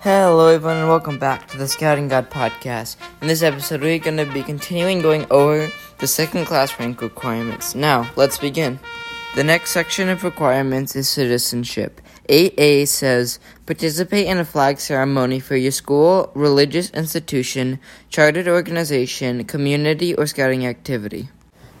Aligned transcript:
Hello, 0.00 0.46
everyone, 0.46 0.76
and 0.76 0.88
welcome 0.88 1.18
back 1.18 1.48
to 1.48 1.58
the 1.58 1.66
Scouting 1.66 2.06
God 2.06 2.30
podcast. 2.30 2.94
In 3.20 3.26
this 3.26 3.42
episode, 3.42 3.80
we're 3.80 3.98
going 3.98 4.16
to 4.16 4.32
be 4.32 4.44
continuing 4.44 5.02
going 5.02 5.26
over 5.28 5.72
the 5.98 6.06
second 6.06 6.44
class 6.44 6.78
rank 6.78 7.02
requirements. 7.02 7.74
Now, 7.74 8.08
let's 8.14 8.38
begin. 8.38 8.78
The 9.34 9.42
next 9.42 9.72
section 9.72 10.08
of 10.08 10.22
requirements 10.22 10.94
is 10.94 11.08
citizenship. 11.08 12.00
8A 12.28 12.86
says 12.86 13.40
participate 13.66 14.28
in 14.28 14.38
a 14.38 14.44
flag 14.44 14.78
ceremony 14.78 15.40
for 15.40 15.56
your 15.56 15.72
school, 15.72 16.30
religious 16.32 16.90
institution, 16.90 17.80
chartered 18.08 18.46
organization, 18.46 19.46
community, 19.46 20.14
or 20.14 20.28
scouting 20.28 20.64
activity. 20.64 21.28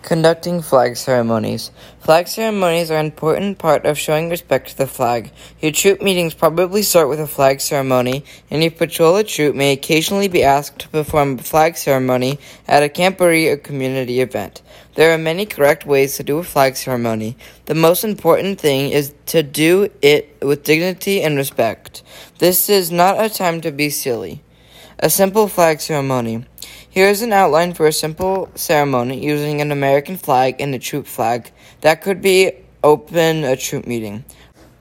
Conducting 0.08 0.62
flag 0.62 0.96
ceremonies. 0.96 1.70
Flag 2.00 2.28
ceremonies 2.28 2.90
are 2.90 2.96
an 2.96 3.04
important 3.04 3.58
part 3.58 3.84
of 3.84 3.98
showing 3.98 4.30
respect 4.30 4.70
to 4.70 4.78
the 4.78 4.86
flag. 4.86 5.30
Your 5.60 5.70
troop 5.70 6.00
meetings 6.00 6.32
probably 6.32 6.80
start 6.80 7.10
with 7.10 7.20
a 7.20 7.26
flag 7.26 7.60
ceremony, 7.60 8.24
and 8.50 8.62
your 8.62 8.70
patrol 8.70 9.18
or 9.18 9.22
troop 9.22 9.54
may 9.54 9.74
occasionally 9.74 10.28
be 10.28 10.42
asked 10.42 10.78
to 10.78 10.88
perform 10.88 11.38
a 11.38 11.42
flag 11.42 11.76
ceremony 11.76 12.38
at 12.66 12.82
a 12.82 12.88
camporee 12.88 13.52
or 13.52 13.58
community 13.58 14.20
event. 14.20 14.62
There 14.94 15.12
are 15.12 15.18
many 15.18 15.44
correct 15.44 15.84
ways 15.84 16.16
to 16.16 16.22
do 16.22 16.38
a 16.38 16.42
flag 16.42 16.76
ceremony. 16.76 17.36
The 17.66 17.74
most 17.74 18.02
important 18.02 18.58
thing 18.58 18.88
is 18.88 19.12
to 19.26 19.42
do 19.42 19.90
it 20.00 20.38
with 20.40 20.64
dignity 20.64 21.20
and 21.20 21.36
respect. 21.36 22.02
This 22.38 22.70
is 22.70 22.90
not 22.90 23.22
a 23.22 23.28
time 23.28 23.60
to 23.60 23.70
be 23.70 23.90
silly. 23.90 24.42
A 25.00 25.10
simple 25.10 25.48
flag 25.48 25.82
ceremony. 25.82 26.46
Here 26.90 27.08
is 27.08 27.20
an 27.20 27.34
outline 27.34 27.74
for 27.74 27.86
a 27.86 27.92
simple 27.92 28.48
ceremony 28.54 29.22
using 29.22 29.60
an 29.60 29.70
American 29.70 30.16
flag 30.16 30.56
and 30.58 30.74
a 30.74 30.78
troop 30.78 31.06
flag 31.06 31.52
that 31.82 32.00
could 32.00 32.22
be 32.22 32.52
open 32.82 33.44
a 33.44 33.56
troop 33.56 33.86
meeting. 33.86 34.24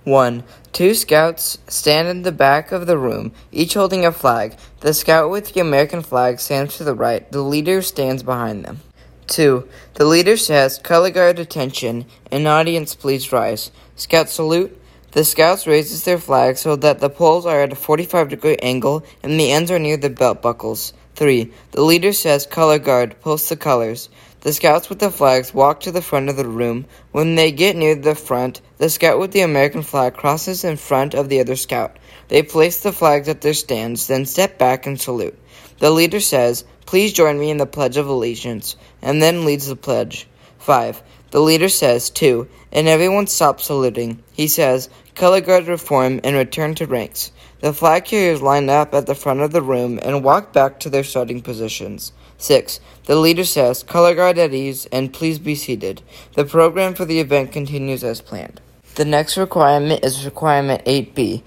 1. 0.05 0.43
Two 0.71 0.93
scouts 0.93 1.57
stand 1.67 2.07
in 2.07 2.21
the 2.21 2.31
back 2.31 2.71
of 2.71 2.87
the 2.87 2.97
room, 2.97 3.33
each 3.51 3.73
holding 3.73 4.05
a 4.05 4.13
flag. 4.13 4.55
The 4.79 4.93
scout 4.93 5.29
with 5.29 5.53
the 5.53 5.59
American 5.59 6.01
flag 6.01 6.39
stands 6.39 6.77
to 6.77 6.85
the 6.85 6.95
right. 6.95 7.29
The 7.29 7.41
leader 7.41 7.81
stands 7.81 8.23
behind 8.23 8.63
them. 8.63 8.79
2. 9.27 9.67
The 9.95 10.05
leader 10.05 10.37
says, 10.37 10.79
Color 10.79 11.09
guard 11.09 11.39
attention, 11.39 12.05
and 12.31 12.47
audience 12.47 12.95
please 12.95 13.33
rise. 13.33 13.69
Scout 13.97 14.29
salute. 14.29 14.81
The 15.11 15.25
scouts 15.25 15.67
raises 15.67 16.05
their 16.05 16.19
flag 16.19 16.57
so 16.57 16.77
that 16.77 16.99
the 16.99 17.09
poles 17.09 17.45
are 17.45 17.63
at 17.63 17.73
a 17.73 17.75
45 17.75 18.29
degree 18.29 18.55
angle 18.61 19.03
and 19.23 19.37
the 19.37 19.51
ends 19.51 19.71
are 19.71 19.79
near 19.79 19.97
the 19.97 20.09
belt 20.09 20.41
buckles. 20.41 20.93
3. 21.17 21.51
The 21.71 21.81
leader 21.81 22.13
says, 22.13 22.45
Color 22.45 22.77
guard, 22.77 23.19
post 23.21 23.49
the 23.49 23.57
colors. 23.57 24.07
The 24.41 24.53
scouts 24.53 24.87
with 24.87 24.99
the 24.99 25.09
flags 25.09 25.51
walk 25.51 25.79
to 25.81 25.91
the 25.91 26.01
front 26.01 26.29
of 26.29 26.37
the 26.37 26.47
room. 26.47 26.85
When 27.11 27.33
they 27.33 27.51
get 27.51 27.75
near 27.75 27.95
the 27.95 28.13
front, 28.13 28.61
the 28.77 28.87
scout 28.87 29.17
with 29.17 29.31
the 29.31 29.41
American 29.41 29.81
flag 29.81 30.13
crosses 30.13 30.63
in 30.63 30.77
front 30.77 31.15
of 31.15 31.27
the 31.27 31.39
other 31.39 31.55
scout. 31.55 31.97
They 32.27 32.43
place 32.43 32.81
the 32.81 32.91
flags 32.91 33.27
at 33.27 33.41
their 33.41 33.55
stands, 33.55 34.05
then 34.05 34.25
step 34.25 34.59
back 34.59 34.85
and 34.85 35.01
salute. 35.01 35.37
The 35.79 35.89
leader 35.89 36.19
says, 36.19 36.65
Please 36.85 37.13
join 37.13 37.39
me 37.39 37.49
in 37.49 37.57
the 37.57 37.65
Pledge 37.65 37.97
of 37.97 38.07
Allegiance, 38.07 38.75
and 39.01 39.19
then 39.19 39.43
leads 39.43 39.65
the 39.65 39.75
pledge. 39.75 40.27
5. 40.59 41.01
The 41.31 41.41
leader 41.41 41.67
says, 41.67 42.11
2. 42.11 42.47
And 42.71 42.87
everyone 42.87 43.25
stops 43.25 43.65
saluting. 43.65 44.21
He 44.33 44.47
says, 44.47 44.87
Color 45.15 45.41
guard 45.41 45.65
reform 45.65 46.19
and 46.23 46.35
return 46.35 46.75
to 46.75 46.85
ranks. 46.85 47.31
The 47.59 47.73
flag 47.73 48.05
carriers 48.05 48.41
line 48.41 48.69
up 48.69 48.93
at 48.93 49.07
the 49.07 49.15
front 49.15 49.41
of 49.41 49.51
the 49.51 49.63
room 49.63 49.99
and 50.03 50.23
walk 50.23 50.53
back 50.53 50.79
to 50.81 50.89
their 50.89 51.03
starting 51.03 51.41
positions. 51.41 52.11
6. 52.37 52.79
The 53.05 53.15
leader 53.15 53.43
says, 53.43 53.81
Color 53.81 54.13
guard 54.13 54.37
at 54.37 54.53
ease 54.53 54.85
and 54.91 55.11
please 55.11 55.39
be 55.39 55.55
seated. 55.55 56.03
The 56.35 56.45
program 56.45 56.93
for 56.93 57.05
the 57.05 57.19
event 57.19 57.51
continues 57.51 58.03
as 58.03 58.21
planned. 58.21 58.61
The 58.93 59.05
next 59.05 59.37
requirement 59.37 60.03
is 60.03 60.23
requirement 60.23 60.85
8B. 60.85 61.41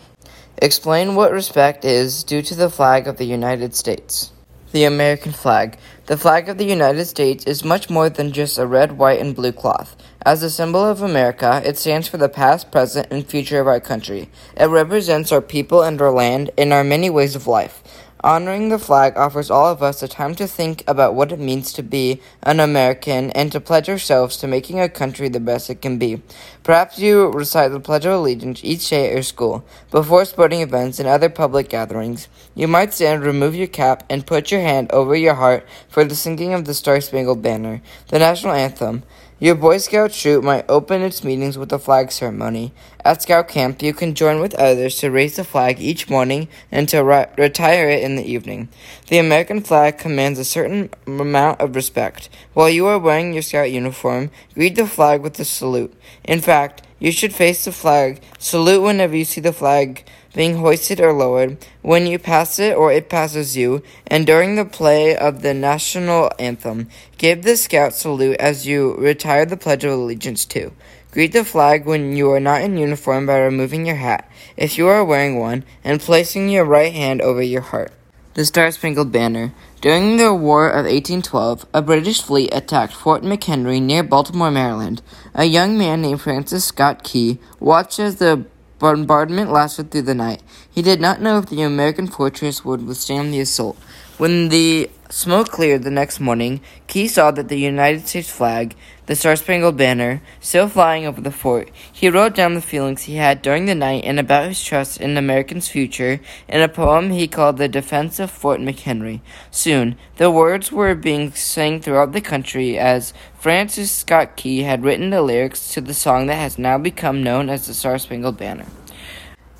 Explain 0.58 1.14
what 1.14 1.32
respect 1.32 1.84
is 1.84 2.24
due 2.24 2.42
to 2.42 2.54
the 2.56 2.70
flag 2.70 3.06
of 3.06 3.16
the 3.16 3.24
United 3.24 3.76
States. 3.76 4.32
The 4.72 4.84
American 4.84 5.32
flag. 5.32 5.78
The 6.06 6.16
flag 6.16 6.48
of 6.48 6.58
the 6.58 6.64
United 6.64 7.06
States 7.06 7.44
is 7.44 7.64
much 7.64 7.88
more 7.88 8.10
than 8.10 8.32
just 8.32 8.58
a 8.58 8.66
red, 8.66 8.98
white, 8.98 9.20
and 9.20 9.34
blue 9.34 9.52
cloth. 9.52 9.96
As 10.22 10.42
a 10.42 10.50
symbol 10.50 10.84
of 10.84 11.00
America, 11.00 11.62
it 11.64 11.78
stands 11.78 12.06
for 12.06 12.18
the 12.18 12.28
past, 12.28 12.70
present, 12.70 13.08
and 13.10 13.26
future 13.26 13.58
of 13.58 13.66
our 13.66 13.80
country. 13.80 14.28
It 14.54 14.66
represents 14.66 15.32
our 15.32 15.40
people 15.40 15.80
and 15.82 15.98
our 15.98 16.10
land 16.10 16.50
and 16.58 16.74
our 16.74 16.84
many 16.84 17.08
ways 17.08 17.34
of 17.34 17.46
life. 17.46 17.82
Honoring 18.22 18.68
the 18.68 18.78
flag 18.78 19.16
offers 19.16 19.50
all 19.50 19.72
of 19.72 19.82
us 19.82 20.02
a 20.02 20.08
time 20.08 20.34
to 20.34 20.46
think 20.46 20.84
about 20.86 21.14
what 21.14 21.32
it 21.32 21.38
means 21.38 21.72
to 21.72 21.82
be 21.82 22.20
an 22.42 22.60
American 22.60 23.30
and 23.30 23.50
to 23.50 23.60
pledge 23.60 23.88
ourselves 23.88 24.36
to 24.36 24.46
making 24.46 24.78
our 24.78 24.90
country 24.90 25.30
the 25.30 25.40
best 25.40 25.70
it 25.70 25.80
can 25.80 25.96
be. 25.96 26.20
Perhaps 26.64 26.98
you 26.98 27.28
recite 27.28 27.72
the 27.72 27.80
Pledge 27.80 28.04
of 28.04 28.12
Allegiance 28.12 28.60
each 28.62 28.90
day 28.90 29.06
at 29.06 29.14
your 29.14 29.22
school. 29.22 29.64
Before 29.90 30.26
sporting 30.26 30.60
events 30.60 30.98
and 30.98 31.08
other 31.08 31.30
public 31.30 31.70
gatherings, 31.70 32.28
you 32.54 32.68
might 32.68 32.92
stand, 32.92 33.22
remove 33.22 33.54
your 33.54 33.68
cap, 33.68 34.04
and 34.10 34.26
put 34.26 34.50
your 34.50 34.60
hand 34.60 34.92
over 34.92 35.16
your 35.16 35.36
heart 35.36 35.66
for 35.88 36.04
the 36.04 36.14
singing 36.14 36.52
of 36.52 36.66
the 36.66 36.74
Star 36.74 37.00
Spangled 37.00 37.40
Banner, 37.40 37.80
the 38.08 38.18
national 38.18 38.52
anthem. 38.52 39.02
Your 39.42 39.54
Boy 39.54 39.78
Scout 39.78 40.12
troop 40.12 40.44
might 40.44 40.68
open 40.68 41.00
its 41.00 41.24
meetings 41.24 41.56
with 41.56 41.72
a 41.72 41.78
flag 41.78 42.12
ceremony. 42.12 42.74
At 43.06 43.22
Scout 43.22 43.48
Camp, 43.48 43.82
you 43.82 43.94
can 43.94 44.14
join 44.14 44.38
with 44.38 44.54
others 44.56 44.96
to 44.96 45.10
raise 45.10 45.36
the 45.36 45.44
flag 45.44 45.80
each 45.80 46.10
morning 46.10 46.48
and 46.70 46.86
to 46.90 47.02
re- 47.02 47.26
retire 47.38 47.88
it 47.88 48.02
in 48.02 48.16
the 48.16 48.30
evening. 48.30 48.68
The 49.08 49.16
American 49.16 49.62
flag 49.62 49.96
commands 49.96 50.38
a 50.38 50.44
certain 50.44 50.90
amount 51.06 51.58
of 51.58 51.74
respect. 51.74 52.28
While 52.52 52.68
you 52.68 52.84
are 52.84 52.98
wearing 52.98 53.32
your 53.32 53.40
Scout 53.40 53.70
uniform, 53.70 54.30
greet 54.52 54.76
the 54.76 54.86
flag 54.86 55.22
with 55.22 55.40
a 55.40 55.46
salute. 55.46 55.94
In 56.22 56.42
fact, 56.42 56.82
you 56.98 57.10
should 57.10 57.32
face 57.32 57.64
the 57.64 57.72
flag, 57.72 58.20
salute 58.38 58.82
whenever 58.82 59.16
you 59.16 59.24
see 59.24 59.40
the 59.40 59.54
flag 59.54 60.04
being 60.34 60.56
hoisted 60.56 61.00
or 61.00 61.12
lowered, 61.12 61.56
when 61.82 62.06
you 62.06 62.18
pass 62.18 62.58
it 62.58 62.76
or 62.76 62.92
it 62.92 63.08
passes 63.08 63.56
you, 63.56 63.82
and 64.06 64.26
during 64.26 64.54
the 64.54 64.64
play 64.64 65.16
of 65.16 65.42
the 65.42 65.54
national 65.54 66.30
anthem. 66.38 66.88
Give 67.18 67.42
the 67.42 67.56
scout 67.56 67.94
salute 67.94 68.36
as 68.38 68.66
you 68.66 68.94
retire 68.96 69.44
the 69.44 69.56
Pledge 69.56 69.84
of 69.84 69.92
Allegiance 69.92 70.44
to. 70.46 70.72
Greet 71.10 71.32
the 71.32 71.44
flag 71.44 71.86
when 71.86 72.16
you 72.16 72.30
are 72.30 72.38
not 72.38 72.62
in 72.62 72.76
uniform 72.76 73.26
by 73.26 73.38
removing 73.38 73.84
your 73.84 73.96
hat, 73.96 74.30
if 74.56 74.78
you 74.78 74.86
are 74.86 75.04
wearing 75.04 75.38
one, 75.38 75.64
and 75.82 76.00
placing 76.00 76.48
your 76.48 76.64
right 76.64 76.92
hand 76.92 77.20
over 77.20 77.42
your 77.42 77.62
heart. 77.62 77.92
The 78.34 78.44
Star 78.44 78.70
Spangled 78.70 79.10
Banner. 79.10 79.52
During 79.80 80.16
the 80.16 80.32
War 80.32 80.68
of 80.68 80.84
1812, 80.84 81.66
a 81.74 81.82
British 81.82 82.22
fleet 82.22 82.54
attacked 82.54 82.92
Fort 82.92 83.22
McHenry 83.22 83.82
near 83.82 84.04
Baltimore, 84.04 84.52
Maryland. 84.52 85.02
A 85.34 85.46
young 85.46 85.76
man 85.76 86.02
named 86.02 86.20
Francis 86.20 86.64
Scott 86.64 87.02
Key 87.02 87.40
watched 87.58 87.98
as 87.98 88.16
the 88.16 88.44
bombardment 88.80 89.52
lasted 89.52 89.92
through 89.92 90.02
the 90.02 90.14
night. 90.14 90.42
He 90.68 90.82
did 90.82 91.00
not 91.00 91.20
know 91.20 91.38
if 91.38 91.46
the 91.46 91.62
American 91.62 92.08
fortress 92.08 92.64
would 92.64 92.84
withstand 92.84 93.32
the 93.32 93.40
assault. 93.40 93.76
When 94.18 94.48
the 94.48 94.90
smoke 95.10 95.48
cleared 95.48 95.82
the 95.82 95.90
next 95.90 96.20
morning, 96.20 96.60
Key 96.86 97.08
saw 97.08 97.30
that 97.32 97.48
the 97.48 97.58
United 97.58 98.06
States 98.06 98.30
flag, 98.30 98.74
the 99.06 99.16
Star 99.16 99.36
Spangled 99.36 99.76
Banner, 99.76 100.22
still 100.40 100.68
flying 100.68 101.04
over 101.04 101.20
the 101.20 101.32
fort. 101.32 101.68
He 101.92 102.08
wrote 102.08 102.34
down 102.34 102.54
the 102.54 102.60
feelings 102.60 103.02
he 103.02 103.16
had 103.16 103.42
during 103.42 103.66
the 103.66 103.74
night 103.74 104.04
and 104.04 104.20
about 104.20 104.48
his 104.48 104.62
trust 104.62 105.00
in 105.00 105.16
America's 105.16 105.68
future 105.68 106.20
in 106.48 106.60
a 106.60 106.68
poem 106.68 107.10
he 107.10 107.26
called 107.26 107.56
The 107.58 107.68
Defense 107.68 108.20
of 108.20 108.30
Fort 108.30 108.60
McHenry. 108.60 109.20
Soon, 109.50 109.96
the 110.16 110.30
words 110.30 110.70
were 110.70 110.94
being 110.94 111.32
sang 111.32 111.80
throughout 111.80 112.12
the 112.12 112.20
country 112.20 112.78
as 112.78 113.12
Francis 113.38 113.90
Scott 113.90 114.36
Key 114.36 114.62
had 114.62 114.84
written 114.84 115.10
the 115.10 115.22
lyrics 115.22 115.72
to 115.74 115.80
the 115.80 115.94
song 115.94 116.26
that 116.26 116.36
has 116.36 116.58
now 116.58 116.78
become 116.78 117.22
known 117.22 117.50
as 117.50 117.66
the 117.66 117.74
Star 117.74 117.98
Spangled 117.98 118.38
Banner. 118.38 118.66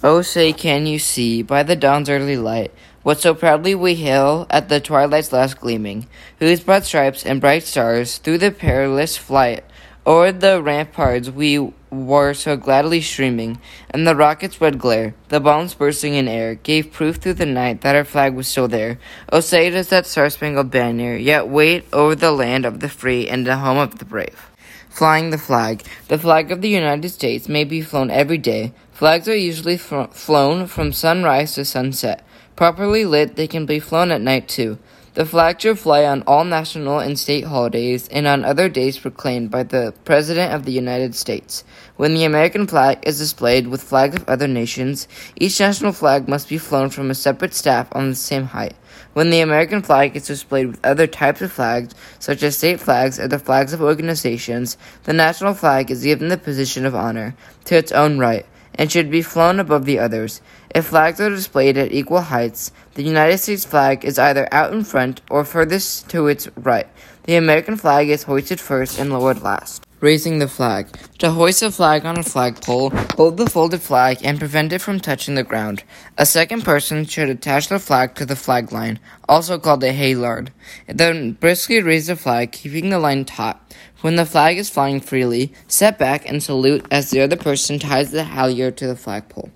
Oh, 0.02 0.22
say, 0.22 0.54
can 0.54 0.86
you 0.86 0.98
see 0.98 1.42
by 1.42 1.62
the 1.62 1.76
dawn's 1.76 2.08
early 2.08 2.38
light 2.38 2.72
what 3.02 3.20
so 3.20 3.34
proudly 3.34 3.74
we 3.74 3.94
hail 3.94 4.46
at 4.50 4.68
the 4.68 4.80
twilight's 4.80 5.32
last 5.32 5.60
gleaming, 5.60 6.06
whose 6.38 6.60
broad 6.60 6.84
stripes 6.84 7.24
and 7.24 7.40
bright 7.40 7.62
stars 7.62 8.18
through 8.18 8.38
the 8.38 8.50
perilous 8.50 9.16
flight 9.16 9.64
o'er 10.06 10.32
the 10.32 10.62
ramparts 10.62 11.28
we 11.30 11.72
were 11.90 12.32
so 12.32 12.56
gladly 12.56 13.00
streaming, 13.00 13.60
and 13.90 14.06
the 14.06 14.14
rocket's 14.14 14.60
red 14.60 14.78
glare, 14.78 15.14
the 15.28 15.40
bombs 15.40 15.74
bursting 15.74 16.14
in 16.14 16.28
air, 16.28 16.54
gave 16.54 16.92
proof 16.92 17.16
through 17.16 17.34
the 17.34 17.46
night 17.46 17.80
that 17.80 17.96
our 17.96 18.04
flag 18.04 18.34
was 18.34 18.48
still 18.48 18.68
there. 18.68 18.98
Oh, 19.32 19.40
say 19.40 19.70
does 19.70 19.88
that 19.88 20.06
star-spangled 20.06 20.70
banner 20.70 21.16
yet 21.16 21.48
wait 21.48 21.84
over 21.92 22.14
the 22.14 22.32
land 22.32 22.64
of 22.64 22.80
the 22.80 22.88
free 22.88 23.28
and 23.28 23.46
the 23.46 23.56
home 23.56 23.78
of 23.78 23.98
the 23.98 24.04
brave. 24.04 24.50
Flying 24.88 25.30
the 25.30 25.38
flag. 25.38 25.82
The 26.08 26.18
flag 26.18 26.50
of 26.50 26.62
the 26.62 26.68
United 26.68 27.10
States 27.10 27.48
may 27.48 27.64
be 27.64 27.80
flown 27.80 28.10
every 28.10 28.38
day. 28.38 28.72
Flags 28.92 29.28
are 29.28 29.36
usually 29.36 29.76
fr- 29.76 30.04
flown 30.10 30.66
from 30.66 30.92
sunrise 30.92 31.54
to 31.54 31.64
sunset. 31.64 32.24
Properly 32.56 33.04
lit, 33.04 33.36
they 33.36 33.46
can 33.46 33.66
be 33.66 33.80
flown 33.80 34.10
at 34.10 34.20
night 34.20 34.48
too. 34.48 34.78
The 35.14 35.26
flag 35.26 35.60
should 35.60 35.78
fly 35.78 36.04
on 36.04 36.22
all 36.24 36.44
national 36.44 37.00
and 37.00 37.18
state 37.18 37.44
holidays 37.44 38.06
and 38.08 38.28
on 38.28 38.44
other 38.44 38.68
days 38.68 38.96
proclaimed 38.96 39.50
by 39.50 39.64
the 39.64 39.92
President 40.04 40.54
of 40.54 40.64
the 40.64 40.72
United 40.72 41.16
States. 41.16 41.64
When 41.96 42.14
the 42.14 42.24
American 42.24 42.68
flag 42.68 43.00
is 43.02 43.18
displayed 43.18 43.66
with 43.66 43.82
flags 43.82 44.14
of 44.14 44.28
other 44.28 44.46
nations, 44.46 45.08
each 45.34 45.58
national 45.58 45.92
flag 45.92 46.28
must 46.28 46.48
be 46.48 46.58
flown 46.58 46.90
from 46.90 47.10
a 47.10 47.16
separate 47.16 47.54
staff 47.54 47.88
on 47.90 48.10
the 48.10 48.14
same 48.14 48.44
height. 48.44 48.74
When 49.12 49.30
the 49.30 49.40
American 49.40 49.82
flag 49.82 50.14
is 50.14 50.28
displayed 50.28 50.68
with 50.68 50.86
other 50.86 51.08
types 51.08 51.42
of 51.42 51.50
flags, 51.50 51.92
such 52.20 52.44
as 52.44 52.56
state 52.56 52.78
flags 52.78 53.18
or 53.18 53.26
the 53.26 53.40
flags 53.40 53.72
of 53.72 53.82
organizations, 53.82 54.78
the 55.04 55.12
national 55.12 55.54
flag 55.54 55.90
is 55.90 56.04
given 56.04 56.28
the 56.28 56.38
position 56.38 56.86
of 56.86 56.94
honor 56.94 57.34
to 57.64 57.76
its 57.76 57.90
own 57.90 58.20
right 58.20 58.46
and 58.76 58.90
should 58.90 59.10
be 59.10 59.22
flown 59.22 59.58
above 59.58 59.84
the 59.84 59.98
others. 59.98 60.40
If 60.72 60.86
flags 60.86 61.20
are 61.20 61.30
displayed 61.30 61.76
at 61.76 61.92
equal 61.92 62.20
heights, 62.20 62.70
the 62.94 63.02
United 63.02 63.38
States 63.38 63.64
flag 63.64 64.04
is 64.04 64.20
either 64.20 64.46
out 64.52 64.72
in 64.72 64.84
front 64.84 65.20
or 65.28 65.44
furthest 65.44 66.08
to 66.10 66.28
its 66.28 66.48
right. 66.56 66.86
The 67.24 67.34
American 67.34 67.76
flag 67.76 68.08
is 68.08 68.22
hoisted 68.22 68.60
first 68.60 68.96
and 68.96 69.12
lowered 69.12 69.42
last. 69.42 69.84
Raising 69.98 70.38
the 70.38 70.46
flag. 70.46 70.86
To 71.18 71.32
hoist 71.32 71.62
a 71.62 71.72
flag 71.72 72.06
on 72.06 72.18
a 72.18 72.22
flagpole, 72.22 72.90
hold 73.16 73.36
the 73.36 73.50
folded 73.50 73.82
flag 73.82 74.18
and 74.22 74.38
prevent 74.38 74.72
it 74.72 74.80
from 74.80 75.00
touching 75.00 75.34
the 75.34 75.42
ground. 75.42 75.82
A 76.16 76.24
second 76.24 76.62
person 76.62 77.04
should 77.04 77.28
attach 77.28 77.68
the 77.68 77.80
flag 77.80 78.14
to 78.14 78.24
the 78.24 78.36
flag 78.36 78.70
line, 78.70 79.00
also 79.28 79.58
called 79.58 79.82
a 79.82 79.92
halyard. 79.92 80.52
Then 80.86 81.32
briskly 81.32 81.82
raise 81.82 82.06
the 82.06 82.16
flag, 82.16 82.52
keeping 82.52 82.90
the 82.90 83.00
line 83.00 83.24
taut. 83.24 83.60
When 84.02 84.14
the 84.14 84.24
flag 84.24 84.56
is 84.56 84.70
flying 84.70 85.00
freely, 85.00 85.52
step 85.66 85.98
back 85.98 86.26
and 86.28 86.40
salute 86.42 86.86
as 86.90 87.10
the 87.10 87.20
other 87.20 87.36
person 87.36 87.80
ties 87.80 88.12
the 88.12 88.24
halyard 88.24 88.76
to 88.78 88.86
the 88.86 88.96
flagpole. 88.96 89.50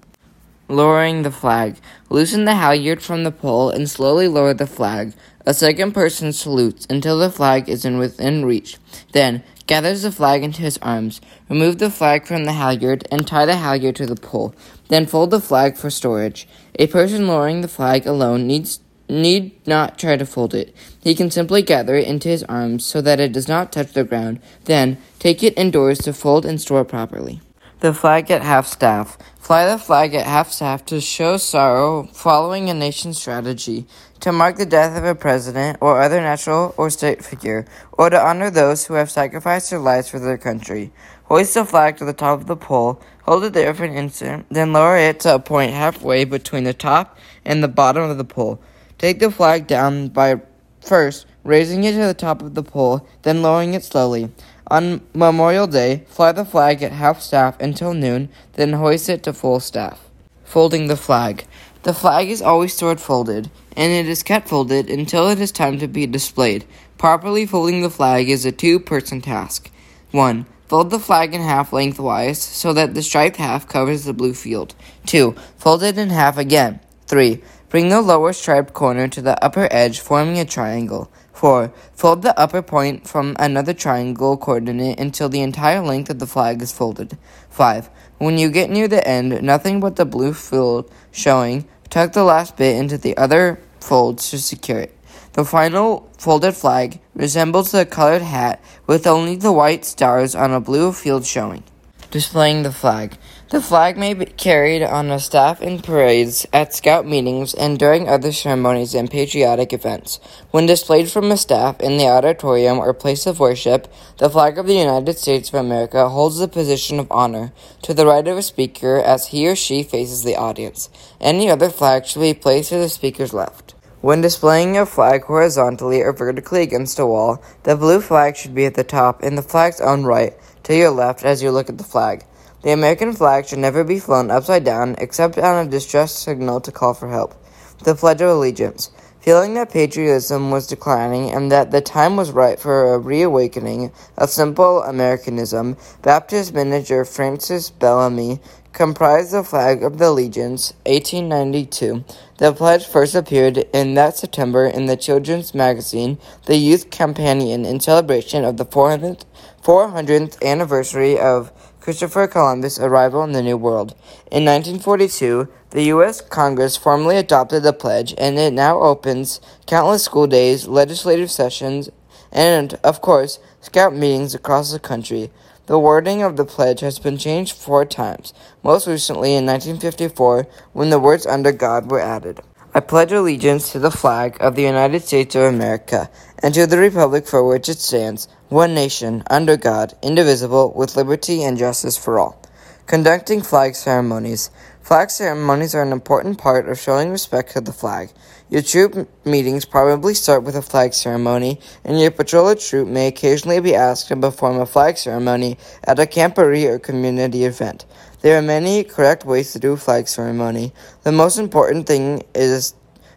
Lowering 0.68 1.22
the 1.22 1.30
flag. 1.30 1.76
Loosen 2.08 2.46
the 2.46 2.54
halyard 2.54 3.02
from 3.02 3.24
the 3.24 3.30
pole 3.30 3.68
and 3.68 3.88
slowly 3.88 4.28
lower 4.28 4.54
the 4.54 4.66
flag. 4.66 5.12
A 5.44 5.52
second 5.52 5.92
person 5.92 6.32
salutes 6.32 6.86
until 6.88 7.18
the 7.18 7.30
flag 7.30 7.68
is 7.68 7.84
in 7.84 7.98
within 7.98 8.46
reach. 8.46 8.78
Then, 9.12 9.42
gathers 9.66 10.02
the 10.02 10.10
flag 10.10 10.42
into 10.42 10.62
his 10.62 10.78
arms. 10.78 11.20
Remove 11.50 11.78
the 11.78 11.90
flag 11.90 12.26
from 12.26 12.44
the 12.44 12.54
halyard 12.54 13.06
and 13.10 13.26
tie 13.26 13.44
the 13.44 13.56
halyard 13.56 13.96
to 13.96 14.06
the 14.06 14.16
pole. 14.16 14.54
Then 14.88 15.04
fold 15.04 15.30
the 15.30 15.40
flag 15.40 15.76
for 15.76 15.90
storage. 15.90 16.48
A 16.78 16.86
person 16.86 17.28
lowering 17.28 17.60
the 17.60 17.68
flag 17.68 18.06
alone 18.06 18.46
needs 18.46 18.80
need 19.06 19.52
not 19.66 19.98
try 19.98 20.16
to 20.16 20.24
fold 20.24 20.54
it. 20.54 20.74
He 21.02 21.14
can 21.14 21.30
simply 21.30 21.60
gather 21.60 21.94
it 21.94 22.06
into 22.06 22.28
his 22.28 22.42
arms 22.44 22.86
so 22.86 23.02
that 23.02 23.20
it 23.20 23.32
does 23.32 23.48
not 23.48 23.70
touch 23.70 23.92
the 23.92 24.04
ground. 24.04 24.40
Then 24.64 24.96
take 25.18 25.42
it 25.42 25.58
indoors 25.58 25.98
to 25.98 26.14
fold 26.14 26.46
and 26.46 26.58
store 26.58 26.86
properly. 26.86 27.42
The 27.80 27.92
flag 27.92 28.30
at 28.30 28.42
half 28.42 28.66
staff. 28.66 29.18
Fly 29.38 29.66
the 29.66 29.78
flag 29.78 30.14
at 30.14 30.26
half 30.26 30.50
staff 30.50 30.86
to 30.86 31.00
show 31.00 31.36
sorrow 31.36 32.04
following 32.04 32.70
a 32.70 32.74
nation's 32.74 33.18
strategy, 33.18 33.86
to 34.20 34.32
mark 34.32 34.56
the 34.56 34.64
death 34.64 34.96
of 34.96 35.04
a 35.04 35.14
president 35.14 35.78
or 35.82 36.00
other 36.00 36.20
national 36.20 36.74
or 36.78 36.88
state 36.88 37.22
figure, 37.22 37.66
or 37.92 38.08
to 38.08 38.18
honor 38.18 38.48
those 38.48 38.86
who 38.86 38.94
have 38.94 39.10
sacrificed 39.10 39.68
their 39.68 39.80
lives 39.80 40.08
for 40.08 40.18
their 40.18 40.38
country. 40.38 40.92
Hoist 41.24 41.54
the 41.54 41.64
flag 41.64 41.98
to 41.98 42.06
the 42.06 42.14
top 42.14 42.40
of 42.40 42.46
the 42.46 42.56
pole, 42.56 43.02
hold 43.24 43.44
it 43.44 43.52
there 43.52 43.74
for 43.74 43.84
an 43.84 43.94
instant, 43.94 44.46
then 44.50 44.72
lower 44.72 44.96
it 44.96 45.20
to 45.20 45.34
a 45.34 45.38
point 45.38 45.72
halfway 45.72 46.24
between 46.24 46.64
the 46.64 46.72
top 46.72 47.18
and 47.44 47.62
the 47.62 47.68
bottom 47.68 48.08
of 48.08 48.16
the 48.16 48.24
pole. 48.24 48.60
Take 48.96 49.18
the 49.18 49.30
flag 49.30 49.66
down 49.66 50.08
by 50.08 50.40
first 50.80 51.26
raising 51.42 51.84
it 51.84 51.92
to 51.92 51.98
the 51.98 52.14
top 52.14 52.40
of 52.40 52.54
the 52.54 52.62
pole, 52.62 53.06
then 53.22 53.42
lowering 53.42 53.74
it 53.74 53.84
slowly. 53.84 54.30
On 54.68 55.02
Memorial 55.12 55.66
Day, 55.66 56.04
fly 56.08 56.32
the 56.32 56.44
flag 56.44 56.82
at 56.82 56.92
half 56.92 57.20
staff 57.20 57.60
until 57.60 57.92
noon, 57.92 58.30
then 58.54 58.72
hoist 58.72 59.08
it 59.08 59.22
to 59.24 59.32
full 59.32 59.60
staff. 59.60 60.08
Folding 60.44 60.86
the 60.86 60.96
flag. 60.96 61.44
The 61.82 61.92
flag 61.92 62.30
is 62.30 62.40
always 62.40 62.72
stored 62.72 62.98
folded, 62.98 63.50
and 63.76 63.92
it 63.92 64.08
is 64.08 64.22
kept 64.22 64.48
folded 64.48 64.88
until 64.88 65.28
it 65.28 65.38
is 65.38 65.52
time 65.52 65.78
to 65.80 65.86
be 65.86 66.06
displayed. 66.06 66.64
Properly 66.96 67.44
folding 67.44 67.82
the 67.82 67.90
flag 67.90 68.30
is 68.30 68.46
a 68.46 68.52
two 68.52 68.80
person 68.80 69.20
task. 69.20 69.70
1. 70.12 70.46
Fold 70.68 70.88
the 70.88 70.98
flag 70.98 71.34
in 71.34 71.42
half 71.42 71.72
lengthwise 71.72 72.40
so 72.40 72.72
that 72.72 72.94
the 72.94 73.02
striped 73.02 73.36
half 73.36 73.68
covers 73.68 74.04
the 74.04 74.14
blue 74.14 74.32
field. 74.32 74.74
2. 75.06 75.34
Fold 75.58 75.82
it 75.82 75.98
in 75.98 76.08
half 76.08 76.38
again. 76.38 76.80
3. 77.06 77.42
Bring 77.68 77.90
the 77.90 78.00
lower 78.00 78.32
striped 78.32 78.72
corner 78.72 79.08
to 79.08 79.20
the 79.20 79.42
upper 79.44 79.68
edge, 79.70 80.00
forming 80.00 80.38
a 80.38 80.44
triangle. 80.46 81.10
4. 81.34 81.72
Fold 81.94 82.22
the 82.22 82.38
upper 82.38 82.62
point 82.62 83.06
from 83.06 83.36
another 83.38 83.74
triangle 83.74 84.36
coordinate 84.36 84.98
until 84.98 85.28
the 85.28 85.42
entire 85.42 85.80
length 85.80 86.08
of 86.08 86.18
the 86.20 86.26
flag 86.26 86.62
is 86.62 86.72
folded. 86.72 87.18
5. 87.50 87.90
When 88.18 88.38
you 88.38 88.48
get 88.48 88.70
near 88.70 88.88
the 88.88 89.06
end, 89.06 89.42
nothing 89.42 89.80
but 89.80 89.96
the 89.96 90.04
blue 90.04 90.32
field 90.32 90.90
showing, 91.12 91.68
tuck 91.90 92.12
the 92.12 92.24
last 92.24 92.56
bit 92.56 92.76
into 92.76 92.96
the 92.96 93.16
other 93.16 93.60
folds 93.80 94.30
to 94.30 94.38
secure 94.38 94.78
it. 94.78 94.96
The 95.34 95.44
final 95.44 96.08
folded 96.16 96.54
flag 96.54 97.00
resembles 97.14 97.72
the 97.72 97.84
colored 97.84 98.22
hat 98.22 98.62
with 98.86 99.06
only 99.06 99.34
the 99.34 99.52
white 99.52 99.84
stars 99.84 100.36
on 100.36 100.52
a 100.52 100.60
blue 100.60 100.92
field 100.92 101.26
showing. 101.26 101.64
Displaying 102.12 102.62
the 102.62 102.70
flag. 102.70 103.18
The 103.54 103.62
flag 103.62 103.96
may 103.96 104.14
be 104.14 104.24
carried 104.24 104.82
on 104.82 105.12
a 105.12 105.20
staff 105.20 105.62
in 105.62 105.78
parades, 105.78 106.44
at 106.52 106.74
scout 106.74 107.06
meetings, 107.06 107.54
and 107.54 107.78
during 107.78 108.08
other 108.08 108.32
ceremonies 108.32 108.96
and 108.96 109.08
patriotic 109.08 109.72
events. 109.72 110.18
When 110.50 110.66
displayed 110.66 111.08
from 111.08 111.30
a 111.30 111.36
staff 111.36 111.78
in 111.78 111.96
the 111.96 112.08
auditorium 112.08 112.80
or 112.80 112.92
place 112.92 113.26
of 113.26 113.38
worship, 113.38 113.86
the 114.18 114.28
flag 114.28 114.58
of 114.58 114.66
the 114.66 114.74
United 114.74 115.18
States 115.18 115.50
of 115.50 115.54
America 115.54 116.08
holds 116.08 116.38
the 116.38 116.48
position 116.48 116.98
of 116.98 117.06
honor 117.12 117.52
to 117.82 117.94
the 117.94 118.06
right 118.06 118.26
of 118.26 118.36
a 118.36 118.42
speaker 118.42 118.96
as 118.96 119.28
he 119.28 119.46
or 119.46 119.54
she 119.54 119.84
faces 119.84 120.24
the 120.24 120.34
audience. 120.34 120.90
Any 121.20 121.48
other 121.48 121.70
flag 121.70 122.06
should 122.06 122.22
be 122.22 122.34
placed 122.34 122.70
to 122.70 122.78
the 122.78 122.88
speaker's 122.88 123.32
left. 123.32 123.76
When 124.00 124.20
displaying 124.20 124.76
a 124.76 124.84
flag 124.84 125.22
horizontally 125.22 126.02
or 126.02 126.12
vertically 126.12 126.62
against 126.62 126.98
a 126.98 127.06
wall, 127.06 127.40
the 127.62 127.76
blue 127.76 128.00
flag 128.00 128.34
should 128.34 128.56
be 128.56 128.66
at 128.66 128.74
the 128.74 128.82
top 128.82 129.22
and 129.22 129.38
the 129.38 129.42
flag's 129.42 129.80
own 129.80 130.02
right 130.02 130.34
to 130.64 130.76
your 130.76 130.90
left 130.90 131.24
as 131.24 131.40
you 131.40 131.52
look 131.52 131.68
at 131.68 131.78
the 131.78 131.84
flag. 131.84 132.24
The 132.64 132.72
American 132.72 133.12
flag 133.12 133.44
should 133.44 133.58
never 133.58 133.84
be 133.84 133.98
flown 133.98 134.30
upside 134.30 134.64
down 134.64 134.94
except 134.96 135.36
on 135.36 135.66
a 135.66 135.70
distress 135.70 136.12
signal 136.12 136.62
to 136.62 136.72
call 136.72 136.94
for 136.94 137.10
help. 137.10 137.34
The 137.82 137.94
Pledge 137.94 138.22
of 138.22 138.30
Allegiance. 138.30 138.90
Feeling 139.20 139.52
that 139.54 139.70
patriotism 139.70 140.50
was 140.50 140.66
declining 140.66 141.30
and 141.30 141.52
that 141.52 141.72
the 141.72 141.82
time 141.82 142.16
was 142.16 142.30
right 142.30 142.58
for 142.58 142.94
a 142.94 142.98
reawakening 142.98 143.92
of 144.16 144.30
simple 144.30 144.82
Americanism, 144.82 145.76
Baptist 146.00 146.54
minister 146.54 147.04
Francis 147.04 147.68
Bellamy 147.68 148.40
comprised 148.72 149.32
the 149.32 149.44
flag 149.44 149.82
of 149.82 149.98
the 149.98 150.08
Allegiance, 150.08 150.72
1892. 150.86 152.02
The 152.38 152.52
pledge 152.54 152.86
first 152.86 153.14
appeared 153.14 153.58
in 153.74 153.92
that 153.94 154.16
September 154.16 154.64
in 154.64 154.86
the 154.86 154.96
children's 154.96 155.54
magazine, 155.54 156.18
The 156.46 156.56
Youth 156.56 156.90
Companion, 156.90 157.66
in 157.66 157.78
celebration 157.80 158.42
of 158.42 158.56
the 158.56 158.66
400th, 158.66 159.24
400th 159.62 160.42
anniversary 160.42 161.18
of 161.18 161.52
Christopher 161.84 162.26
Columbus' 162.26 162.78
arrival 162.78 163.22
in 163.24 163.32
the 163.32 163.42
New 163.42 163.58
World. 163.58 163.94
In 164.30 164.46
1942, 164.46 165.48
the 165.68 165.82
U.S. 165.92 166.22
Congress 166.22 166.78
formally 166.78 167.18
adopted 167.18 167.62
the 167.62 167.74
pledge, 167.74 168.14
and 168.16 168.38
it 168.38 168.54
now 168.54 168.80
opens 168.80 169.38
countless 169.66 170.02
school 170.02 170.26
days, 170.26 170.66
legislative 170.66 171.30
sessions, 171.30 171.90
and, 172.32 172.72
of 172.82 173.02
course, 173.02 173.38
scout 173.60 173.94
meetings 173.94 174.34
across 174.34 174.72
the 174.72 174.78
country. 174.78 175.30
The 175.66 175.78
wording 175.78 176.22
of 176.22 176.38
the 176.38 176.46
pledge 176.46 176.80
has 176.80 176.98
been 176.98 177.18
changed 177.18 177.52
four 177.52 177.84
times, 177.84 178.32
most 178.62 178.86
recently 178.86 179.34
in 179.34 179.44
1954 179.44 180.46
when 180.72 180.88
the 180.88 180.98
words 180.98 181.26
under 181.26 181.52
God 181.52 181.90
were 181.90 182.00
added. 182.00 182.40
I 182.76 182.80
pledge 182.80 183.12
allegiance 183.12 183.70
to 183.70 183.78
the 183.78 183.92
flag 183.92 184.36
of 184.40 184.56
the 184.56 184.62
United 184.62 185.04
States 185.04 185.36
of 185.36 185.42
America 185.42 186.10
and 186.42 186.52
to 186.54 186.66
the 186.66 186.76
republic 186.76 187.24
for 187.24 187.46
which 187.46 187.68
it 187.68 187.78
stands, 187.78 188.26
one 188.48 188.74
nation, 188.74 189.22
under 189.30 189.56
God, 189.56 189.94
indivisible, 190.02 190.72
with 190.74 190.96
liberty 190.96 191.44
and 191.44 191.56
justice 191.56 191.96
for 191.96 192.18
all. 192.18 192.42
Conducting 192.88 193.42
flag 193.42 193.76
ceremonies. 193.76 194.50
Flag 194.82 195.10
ceremonies 195.10 195.76
are 195.76 195.82
an 195.82 195.92
important 195.92 196.36
part 196.36 196.68
of 196.68 196.80
showing 196.80 197.10
respect 197.10 197.52
to 197.52 197.60
the 197.60 197.72
flag. 197.72 198.10
Your 198.50 198.60
troop 198.60 199.08
meetings 199.24 199.64
probably 199.64 200.12
start 200.12 200.42
with 200.42 200.56
a 200.56 200.60
flag 200.60 200.94
ceremony, 200.94 201.60
and 201.84 202.00
your 202.00 202.10
patrol 202.10 202.54
troop 202.56 202.88
may 202.88 203.06
occasionally 203.06 203.60
be 203.60 203.76
asked 203.76 204.08
to 204.08 204.16
perform 204.16 204.58
a 204.58 204.66
flag 204.66 204.98
ceremony 204.98 205.58
at 205.84 206.00
a 206.00 206.06
camporee 206.06 206.68
or 206.68 206.80
community 206.80 207.44
event. 207.44 207.86
There 208.24 208.38
are 208.38 208.42
many 208.42 208.84
correct 208.84 209.26
ways 209.26 209.52
to 209.52 209.58
do 209.58 209.76
flag 209.76 210.08
ceremony. 210.08 210.72
The 211.02 211.12
most 211.12 211.36
important 211.36 211.86
thing 211.86 212.22
is 212.34 212.72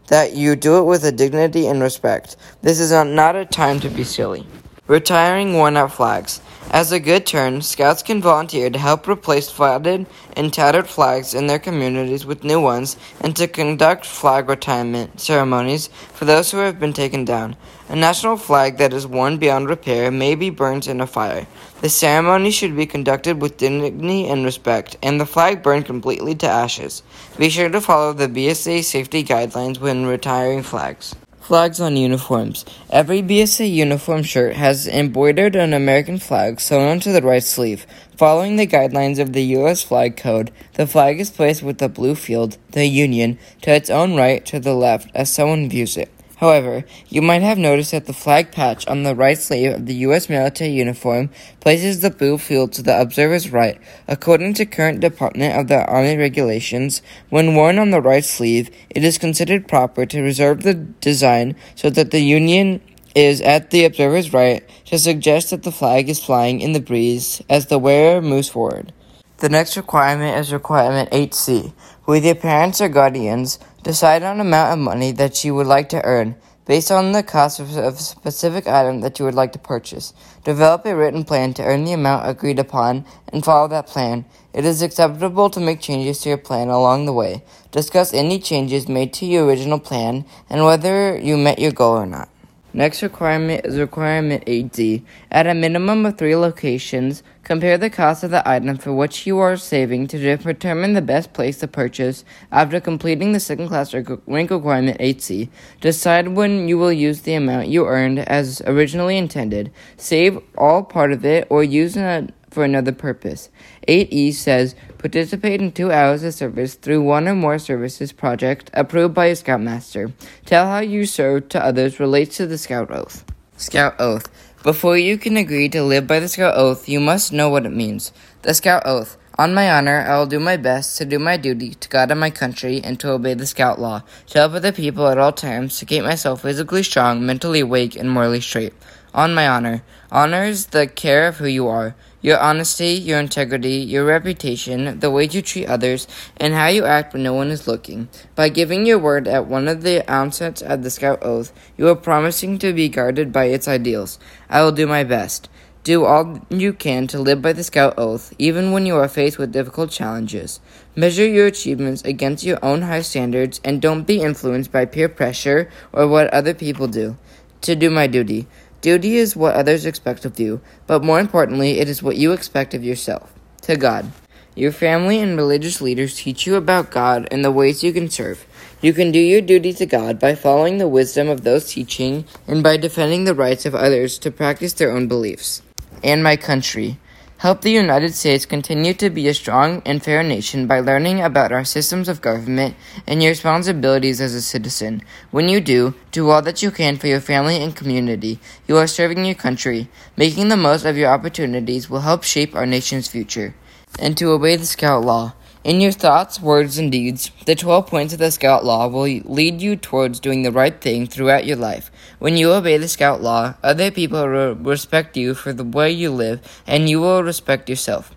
that 0.07 0.33
you 0.33 0.57
do 0.57 0.79
it 0.79 0.83
with 0.83 1.05
a 1.05 1.13
dignity 1.13 1.65
and 1.67 1.81
respect. 1.81 2.35
This 2.61 2.81
is 2.81 2.91
not 2.91 3.37
a 3.37 3.45
time 3.45 3.79
to 3.79 3.89
be 3.89 4.03
silly. 4.03 4.45
Retiring 4.85 5.53
worn 5.53 5.77
out 5.77 5.93
flags. 5.93 6.41
As 6.69 6.91
a 6.91 6.99
good 6.99 7.25
turn, 7.25 7.61
scouts 7.61 8.03
can 8.03 8.21
volunteer 8.21 8.69
to 8.69 8.77
help 8.77 9.07
replace 9.07 9.49
flatted 9.49 10.05
and 10.35 10.51
tattered 10.51 10.87
flags 10.87 11.33
in 11.33 11.47
their 11.47 11.59
communities 11.59 12.25
with 12.25 12.43
new 12.43 12.59
ones 12.59 12.97
and 13.21 13.33
to 13.37 13.47
conduct 13.47 14.05
flag 14.05 14.49
retirement 14.49 15.21
ceremonies 15.21 15.87
for 16.13 16.25
those 16.25 16.51
who 16.51 16.57
have 16.57 16.77
been 16.77 16.91
taken 16.91 17.23
down. 17.23 17.55
A 17.87 17.95
national 17.95 18.35
flag 18.35 18.77
that 18.77 18.91
is 18.91 19.07
worn 19.07 19.37
beyond 19.37 19.69
repair 19.69 20.11
may 20.11 20.35
be 20.35 20.49
burned 20.49 20.87
in 20.87 20.99
a 20.99 21.07
fire. 21.07 21.47
The 21.79 21.89
ceremony 21.89 22.51
should 22.51 22.75
be 22.75 22.85
conducted 22.85 23.41
with 23.41 23.55
dignity 23.55 24.27
and 24.27 24.43
respect, 24.43 24.97
and 25.01 25.21
the 25.21 25.25
flag 25.25 25.63
burned 25.63 25.85
completely 25.85 26.35
to 26.35 26.49
ashes. 26.49 27.01
Be 27.37 27.49
sure 27.49 27.69
to 27.69 27.79
follow 27.79 28.11
the 28.11 28.27
BSA 28.27 28.83
safety 28.83 29.23
guidelines 29.23 29.79
when 29.79 30.05
retiring 30.05 30.63
flags. 30.63 31.15
Flags 31.47 31.79
on 31.79 31.95
uniforms. 31.95 32.65
Every 32.89 33.21
BSA 33.21 33.71
uniform 33.71 34.23
shirt 34.23 34.57
has 34.57 34.85
embroidered 34.85 35.55
an 35.55 35.71
American 35.71 36.17
flag 36.17 36.59
sewn 36.59 36.85
onto 36.85 37.13
the 37.13 37.21
right 37.21 37.41
sleeve. 37.41 37.87
Following 38.17 38.57
the 38.57 38.67
guidelines 38.67 39.17
of 39.17 39.31
the 39.31 39.43
U.S. 39.55 39.81
Flag 39.81 40.17
Code, 40.17 40.51
the 40.73 40.85
flag 40.85 41.21
is 41.21 41.29
placed 41.29 41.63
with 41.63 41.77
the 41.77 41.87
blue 41.87 42.15
field, 42.15 42.57
the 42.71 42.85
Union, 42.85 43.39
to 43.61 43.73
its 43.73 43.89
own 43.89 44.17
right 44.17 44.45
to 44.45 44.59
the 44.59 44.73
left 44.73 45.09
as 45.15 45.31
someone 45.31 45.69
views 45.69 45.95
it. 45.95 46.11
However, 46.37 46.85
you 47.09 47.23
might 47.23 47.41
have 47.41 47.57
noticed 47.57 47.91
that 47.91 48.05
the 48.05 48.13
flag 48.13 48.51
patch 48.51 48.85
on 48.87 49.01
the 49.01 49.15
right 49.15 49.37
sleeve 49.37 49.73
of 49.73 49.85
the 49.87 49.95
U.S. 49.95 50.29
military 50.29 50.69
uniform 50.69 51.31
places 51.59 52.01
the 52.01 52.11
blue 52.11 52.37
field 52.37 52.73
to 52.73 52.83
the 52.83 52.99
observer's 52.99 53.51
right. 53.51 53.81
According 54.07 54.53
to 54.55 54.65
current 54.67 54.99
Department 54.99 55.57
of 55.57 55.67
the 55.67 55.83
Army 55.85 56.15
regulations, 56.15 57.01
when 57.29 57.55
worn 57.55 57.79
on 57.79 57.89
the 57.89 58.01
right 58.01 58.23
sleeve, 58.23 58.69
it 58.91 59.03
is 59.03 59.17
considered 59.17 59.67
proper 59.67 60.05
to 60.05 60.21
reserve 60.21 60.61
the 60.61 60.75
design 60.75 61.55
so 61.73 61.89
that 61.89 62.11
the 62.11 62.21
Union 62.21 62.81
is 63.15 63.41
at 63.41 63.71
the 63.71 63.83
observer's 63.83 64.31
right 64.31 64.63
to 64.85 64.99
suggest 64.99 65.49
that 65.49 65.63
the 65.63 65.71
flag 65.71 66.07
is 66.07 66.23
flying 66.23 66.61
in 66.61 66.73
the 66.73 66.79
breeze 66.79 67.41
as 67.49 67.65
the 67.65 67.79
wearer 67.79 68.21
moves 68.21 68.49
forward. 68.49 68.93
The 69.37 69.49
next 69.49 69.75
requirement 69.75 70.37
is 70.37 70.53
requirement 70.53 71.09
8C. 71.09 71.73
With 72.05 72.25
your 72.25 72.35
parents 72.35 72.79
or 72.79 72.89
guardians, 72.89 73.59
decide 73.83 74.23
on 74.23 74.39
amount 74.39 74.73
of 74.73 74.79
money 74.79 75.11
that 75.11 75.43
you 75.43 75.55
would 75.55 75.67
like 75.67 75.89
to 75.89 76.03
earn 76.03 76.35
based 76.67 76.91
on 76.91 77.13
the 77.13 77.23
cost 77.23 77.59
of 77.59 77.75
a 77.77 77.95
specific 77.95 78.67
item 78.67 78.99
that 78.99 79.17
you 79.17 79.25
would 79.25 79.33
like 79.33 79.53
to 79.53 79.59
purchase. 79.59 80.13
Develop 80.43 80.85
a 80.85 80.95
written 80.95 81.23
plan 81.23 81.53
to 81.53 81.63
earn 81.63 81.85
the 81.85 81.93
amount 81.93 82.27
agreed 82.27 82.59
upon 82.59 83.05
and 83.31 83.43
follow 83.43 83.67
that 83.69 83.87
plan. 83.87 84.25
It 84.53 84.65
is 84.65 84.81
acceptable 84.81 85.49
to 85.49 85.59
make 85.61 85.79
changes 85.79 86.19
to 86.19 86.29
your 86.29 86.37
plan 86.37 86.67
along 86.67 87.05
the 87.05 87.13
way. 87.13 87.43
Discuss 87.71 88.13
any 88.13 88.39
changes 88.39 88.89
made 88.89 89.13
to 89.13 89.25
your 89.25 89.45
original 89.45 89.79
plan 89.79 90.25
and 90.49 90.65
whether 90.65 91.17
you 91.17 91.37
met 91.37 91.59
your 91.59 91.71
goal 91.71 91.97
or 91.97 92.05
not. 92.05 92.29
Next 92.77 93.01
requirement 93.01 93.65
is 93.65 93.79
requirement 93.79 94.45
8D. 94.45 95.01
At 95.31 95.47
a 95.47 95.55
minimum 95.55 96.05
of 96.05 96.15
three 96.15 96.35
locations, 96.35 97.23
compare 97.41 97.75
the 97.75 97.89
cost 97.89 98.23
of 98.23 98.29
the 98.29 98.47
item 98.47 98.77
for 98.77 98.93
which 98.93 99.25
you 99.25 99.39
are 99.39 99.57
saving 99.57 100.05
to 100.09 100.37
determine 100.37 100.93
the 100.93 101.01
best 101.01 101.33
place 101.33 101.57
to 101.57 101.67
purchase. 101.67 102.23
After 102.51 102.79
completing 102.79 103.31
the 103.31 103.39
second 103.39 103.69
class 103.69 103.95
rank 103.95 104.51
requirement 104.51 104.99
8C, 104.99 105.49
decide 105.81 106.27
when 106.27 106.67
you 106.67 106.77
will 106.77 106.93
use 106.93 107.21
the 107.21 107.33
amount 107.33 107.69
you 107.69 107.87
earned 107.87 108.19
as 108.19 108.61
originally 108.67 109.17
intended. 109.17 109.71
Save 109.97 110.39
all 110.55 110.83
part 110.83 111.11
of 111.11 111.25
it 111.25 111.47
or 111.49 111.63
use 111.63 111.97
it 111.97 112.31
for 112.57 112.63
another 112.63 112.91
purpose. 112.91 113.51
8E 113.87 114.33
says 114.33 114.73
participate 114.97 115.61
in 115.61 115.71
two 115.71 115.91
hours 115.91 116.23
of 116.23 116.33
service 116.33 116.73
through 116.73 117.03
one 117.03 117.27
or 117.27 117.35
more 117.35 117.59
services 117.59 118.11
project 118.11 118.71
approved 118.73 119.13
by 119.13 119.27
a 119.27 119.35
Scoutmaster. 119.35 120.11
Tell 120.43 120.65
how 120.65 120.79
you 120.79 121.05
serve 121.05 121.49
to 121.49 121.63
others 121.63 121.99
relates 121.99 122.37
to 122.37 122.47
the 122.47 122.57
Scout 122.57 122.89
Oath. 122.89 123.23
Scout 123.57 123.93
Oath. 123.99 124.27
Before 124.63 124.97
you 124.97 125.19
can 125.19 125.37
agree 125.37 125.69
to 125.69 125.83
live 125.83 126.07
by 126.07 126.19
the 126.19 126.27
Scout 126.27 126.57
Oath, 126.57 126.89
you 126.89 126.99
must 126.99 127.31
know 127.31 127.47
what 127.47 127.67
it 127.67 127.73
means. 127.73 128.11
The 128.41 128.55
Scout 128.55 128.81
Oath. 128.87 129.17
On 129.37 129.53
my 129.53 129.69
honor, 129.69 129.99
I 129.99 130.17
will 130.17 130.25
do 130.25 130.39
my 130.39 130.57
best 130.57 130.97
to 130.97 131.05
do 131.05 131.19
my 131.19 131.37
duty 131.37 131.75
to 131.75 131.89
God 131.89 132.09
and 132.09 132.19
my 132.19 132.31
country 132.31 132.81
and 132.83 132.99
to 133.01 133.11
obey 133.11 133.35
the 133.35 133.45
Scout 133.45 133.79
Law, 133.79 134.01
to 134.29 134.39
help 134.39 134.53
other 134.53 134.71
people 134.71 135.05
at 135.05 135.19
all 135.19 135.31
times, 135.31 135.77
to 135.77 135.85
keep 135.85 136.03
myself 136.03 136.41
physically 136.41 136.81
strong, 136.81 137.23
mentally 137.23 137.59
awake, 137.59 137.95
and 137.95 138.09
morally 138.09 138.41
straight. 138.41 138.73
On 139.13 139.35
my 139.35 139.47
honor. 139.47 139.83
Honor 140.11 140.43
is 140.43 140.67
the 140.67 140.87
care 140.87 141.27
of 141.27 141.37
who 141.37 141.47
you 141.47 141.67
are. 141.67 141.95
Your 142.27 142.41
honesty, 142.41 142.89
your 142.89 143.21
integrity, 143.21 143.77
your 143.77 144.03
reputation, 144.03 144.99
the 144.99 145.09
way 145.09 145.29
you 145.31 145.41
treat 145.41 145.67
others, 145.67 146.09
and 146.35 146.53
how 146.53 146.67
you 146.67 146.83
act 146.83 147.13
when 147.13 147.23
no 147.23 147.33
one 147.33 147.47
is 147.51 147.69
looking. 147.69 148.09
By 148.35 148.49
giving 148.49 148.85
your 148.85 148.99
word 148.99 149.29
at 149.29 149.47
one 149.47 149.69
of 149.69 149.81
the 149.81 150.03
onsets 150.13 150.61
of 150.61 150.83
the 150.83 150.89
Scout 150.89 151.19
Oath, 151.21 151.53
you 151.77 151.87
are 151.87 151.95
promising 151.95 152.59
to 152.59 152.73
be 152.73 152.89
guarded 152.89 153.31
by 153.31 153.45
its 153.45 153.65
ideals. 153.65 154.19
I 154.49 154.61
will 154.61 154.73
do 154.73 154.85
my 154.85 155.05
best. 155.05 155.47
Do 155.85 156.03
all 156.03 156.45
you 156.49 156.73
can 156.73 157.07
to 157.07 157.17
live 157.17 157.41
by 157.41 157.53
the 157.53 157.63
Scout 157.63 157.93
Oath, 157.97 158.33
even 158.37 158.73
when 158.73 158.85
you 158.85 158.97
are 158.97 159.07
faced 159.07 159.37
with 159.37 159.53
difficult 159.53 159.89
challenges. 159.89 160.59
Measure 160.97 161.25
your 161.25 161.47
achievements 161.47 162.01
against 162.01 162.43
your 162.43 162.59
own 162.61 162.81
high 162.81 163.03
standards 163.03 163.61
and 163.63 163.81
don't 163.81 164.03
be 164.03 164.19
influenced 164.19 164.73
by 164.73 164.83
peer 164.83 165.07
pressure 165.07 165.69
or 165.93 166.09
what 166.09 166.27
other 166.33 166.53
people 166.53 166.89
do. 166.89 167.15
To 167.61 167.73
do 167.73 167.89
my 167.89 168.05
duty. 168.05 168.47
Duty 168.87 169.17
is 169.17 169.35
what 169.35 169.53
others 169.53 169.85
expect 169.85 170.23
of 170.23 170.39
you, 170.39 170.61
but 170.85 171.03
more 171.03 171.19
importantly, 171.19 171.79
it 171.81 171.89
is 171.89 172.01
what 172.01 172.15
you 172.15 172.31
expect 172.31 172.73
of 172.73 172.85
yourself. 172.85 173.33
To 173.63 173.75
God. 173.75 174.13
Your 174.55 174.71
family 174.71 175.19
and 175.19 175.35
religious 175.35 175.81
leaders 175.81 176.15
teach 176.15 176.47
you 176.47 176.55
about 176.55 176.89
God 176.89 177.27
and 177.29 177.43
the 177.43 177.51
ways 177.51 177.83
you 177.83 177.91
can 177.91 178.09
serve. 178.09 178.45
You 178.81 178.93
can 178.93 179.11
do 179.11 179.19
your 179.19 179.41
duty 179.41 179.73
to 179.73 179.85
God 179.85 180.19
by 180.19 180.35
following 180.35 180.77
the 180.77 180.87
wisdom 180.87 181.27
of 181.27 181.43
those 181.43 181.73
teaching 181.73 182.23
and 182.47 182.63
by 182.63 182.77
defending 182.77 183.25
the 183.25 183.35
rights 183.35 183.65
of 183.65 183.75
others 183.75 184.17
to 184.19 184.31
practice 184.31 184.71
their 184.71 184.93
own 184.93 185.09
beliefs. 185.09 185.61
And 186.01 186.23
my 186.23 186.37
country. 186.37 186.97
Help 187.39 187.61
the 187.61 187.69
United 187.69 188.15
States 188.15 188.47
continue 188.47 188.95
to 188.95 189.11
be 189.11 189.27
a 189.27 189.33
strong 189.33 189.83
and 189.85 190.01
fair 190.01 190.23
nation 190.23 190.65
by 190.65 190.79
learning 190.79 191.21
about 191.21 191.51
our 191.51 191.63
systems 191.63 192.09
of 192.09 192.19
government 192.19 192.75
and 193.05 193.21
your 193.21 193.29
responsibilities 193.29 194.19
as 194.19 194.33
a 194.33 194.41
citizen. 194.41 195.03
When 195.29 195.47
you 195.47 195.61
do, 195.61 195.93
do 196.11 196.31
all 196.31 196.41
that 196.41 196.63
you 196.63 196.71
can 196.71 196.97
for 196.97 197.05
your 197.05 197.21
family 197.21 197.61
and 197.61 197.75
community. 197.75 198.39
You 198.67 198.77
are 198.77 198.87
serving 198.87 199.23
your 199.23 199.35
country. 199.35 199.87
Making 200.15 200.47
the 200.47 200.57
most 200.57 200.83
of 200.83 200.97
your 200.97 201.11
opportunities 201.11 201.91
will 201.91 201.99
help 201.99 202.23
shape 202.23 202.55
our 202.55 202.65
nation's 202.65 203.07
future. 203.07 203.53
And 203.99 204.17
to 204.17 204.31
obey 204.31 204.55
the 204.55 204.65
Scout 204.65 205.05
Law. 205.05 205.35
In 205.67 205.81
your 205.81 205.91
thoughts, 205.91 206.39
words, 206.39 206.77
and 206.77 206.89
deeds, 206.89 207.29
the 207.45 207.53
12 207.53 207.87
points 207.87 208.13
of 208.13 208.19
the 208.19 208.31
Scout 208.31 208.63
Law 208.63 208.87
will 208.87 209.03
lead 209.25 209.61
you 209.61 209.75
towards 209.75 210.21
doing 210.21 210.43
the 210.43 210.51
right 210.53 210.79
thing 210.79 211.05
throughout 211.05 211.45
your 211.45 211.57
life. 211.57 211.91
When 212.19 212.37
you 212.37 212.53
obey 212.53 212.77
the 212.77 212.87
Scout 212.87 213.21
Law, 213.21 213.55
other 213.61 213.91
people 213.91 214.25
will 214.25 214.55
respect 214.55 215.17
you 215.17 215.33
for 215.33 215.51
the 215.51 215.65
way 215.65 215.91
you 215.91 216.09
live, 216.09 216.39
and 216.65 216.87
you 216.87 217.01
will 217.01 217.21
respect 217.21 217.67
yourself. 217.67 218.15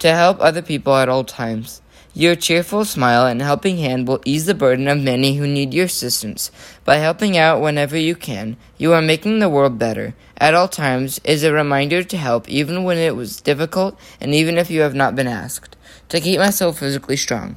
To 0.00 0.10
help 0.12 0.40
other 0.40 0.60
people 0.60 0.96
at 0.96 1.08
all 1.08 1.22
times. 1.22 1.82
Your 2.14 2.34
cheerful 2.34 2.84
smile 2.84 3.26
and 3.26 3.40
helping 3.40 3.78
hand 3.78 4.08
will 4.08 4.20
ease 4.24 4.46
the 4.46 4.54
burden 4.54 4.88
of 4.88 4.98
many 4.98 5.36
who 5.36 5.46
need 5.46 5.72
your 5.72 5.84
assistance. 5.84 6.50
By 6.84 6.96
helping 6.96 7.38
out 7.38 7.60
whenever 7.60 7.96
you 7.96 8.16
can, 8.16 8.56
you 8.76 8.92
are 8.92 9.00
making 9.00 9.38
the 9.38 9.48
world 9.48 9.78
better. 9.78 10.16
At 10.36 10.54
all 10.54 10.66
times 10.66 11.20
is 11.22 11.44
a 11.44 11.52
reminder 11.52 12.02
to 12.02 12.16
help 12.16 12.48
even 12.48 12.82
when 12.82 12.98
it 12.98 13.14
was 13.14 13.40
difficult 13.40 13.96
and 14.20 14.34
even 14.34 14.58
if 14.58 14.68
you 14.68 14.80
have 14.80 14.96
not 14.96 15.14
been 15.14 15.28
asked 15.28 15.76
to 16.08 16.20
keep 16.20 16.38
myself 16.38 16.78
physically 16.78 17.16
strong. 17.16 17.56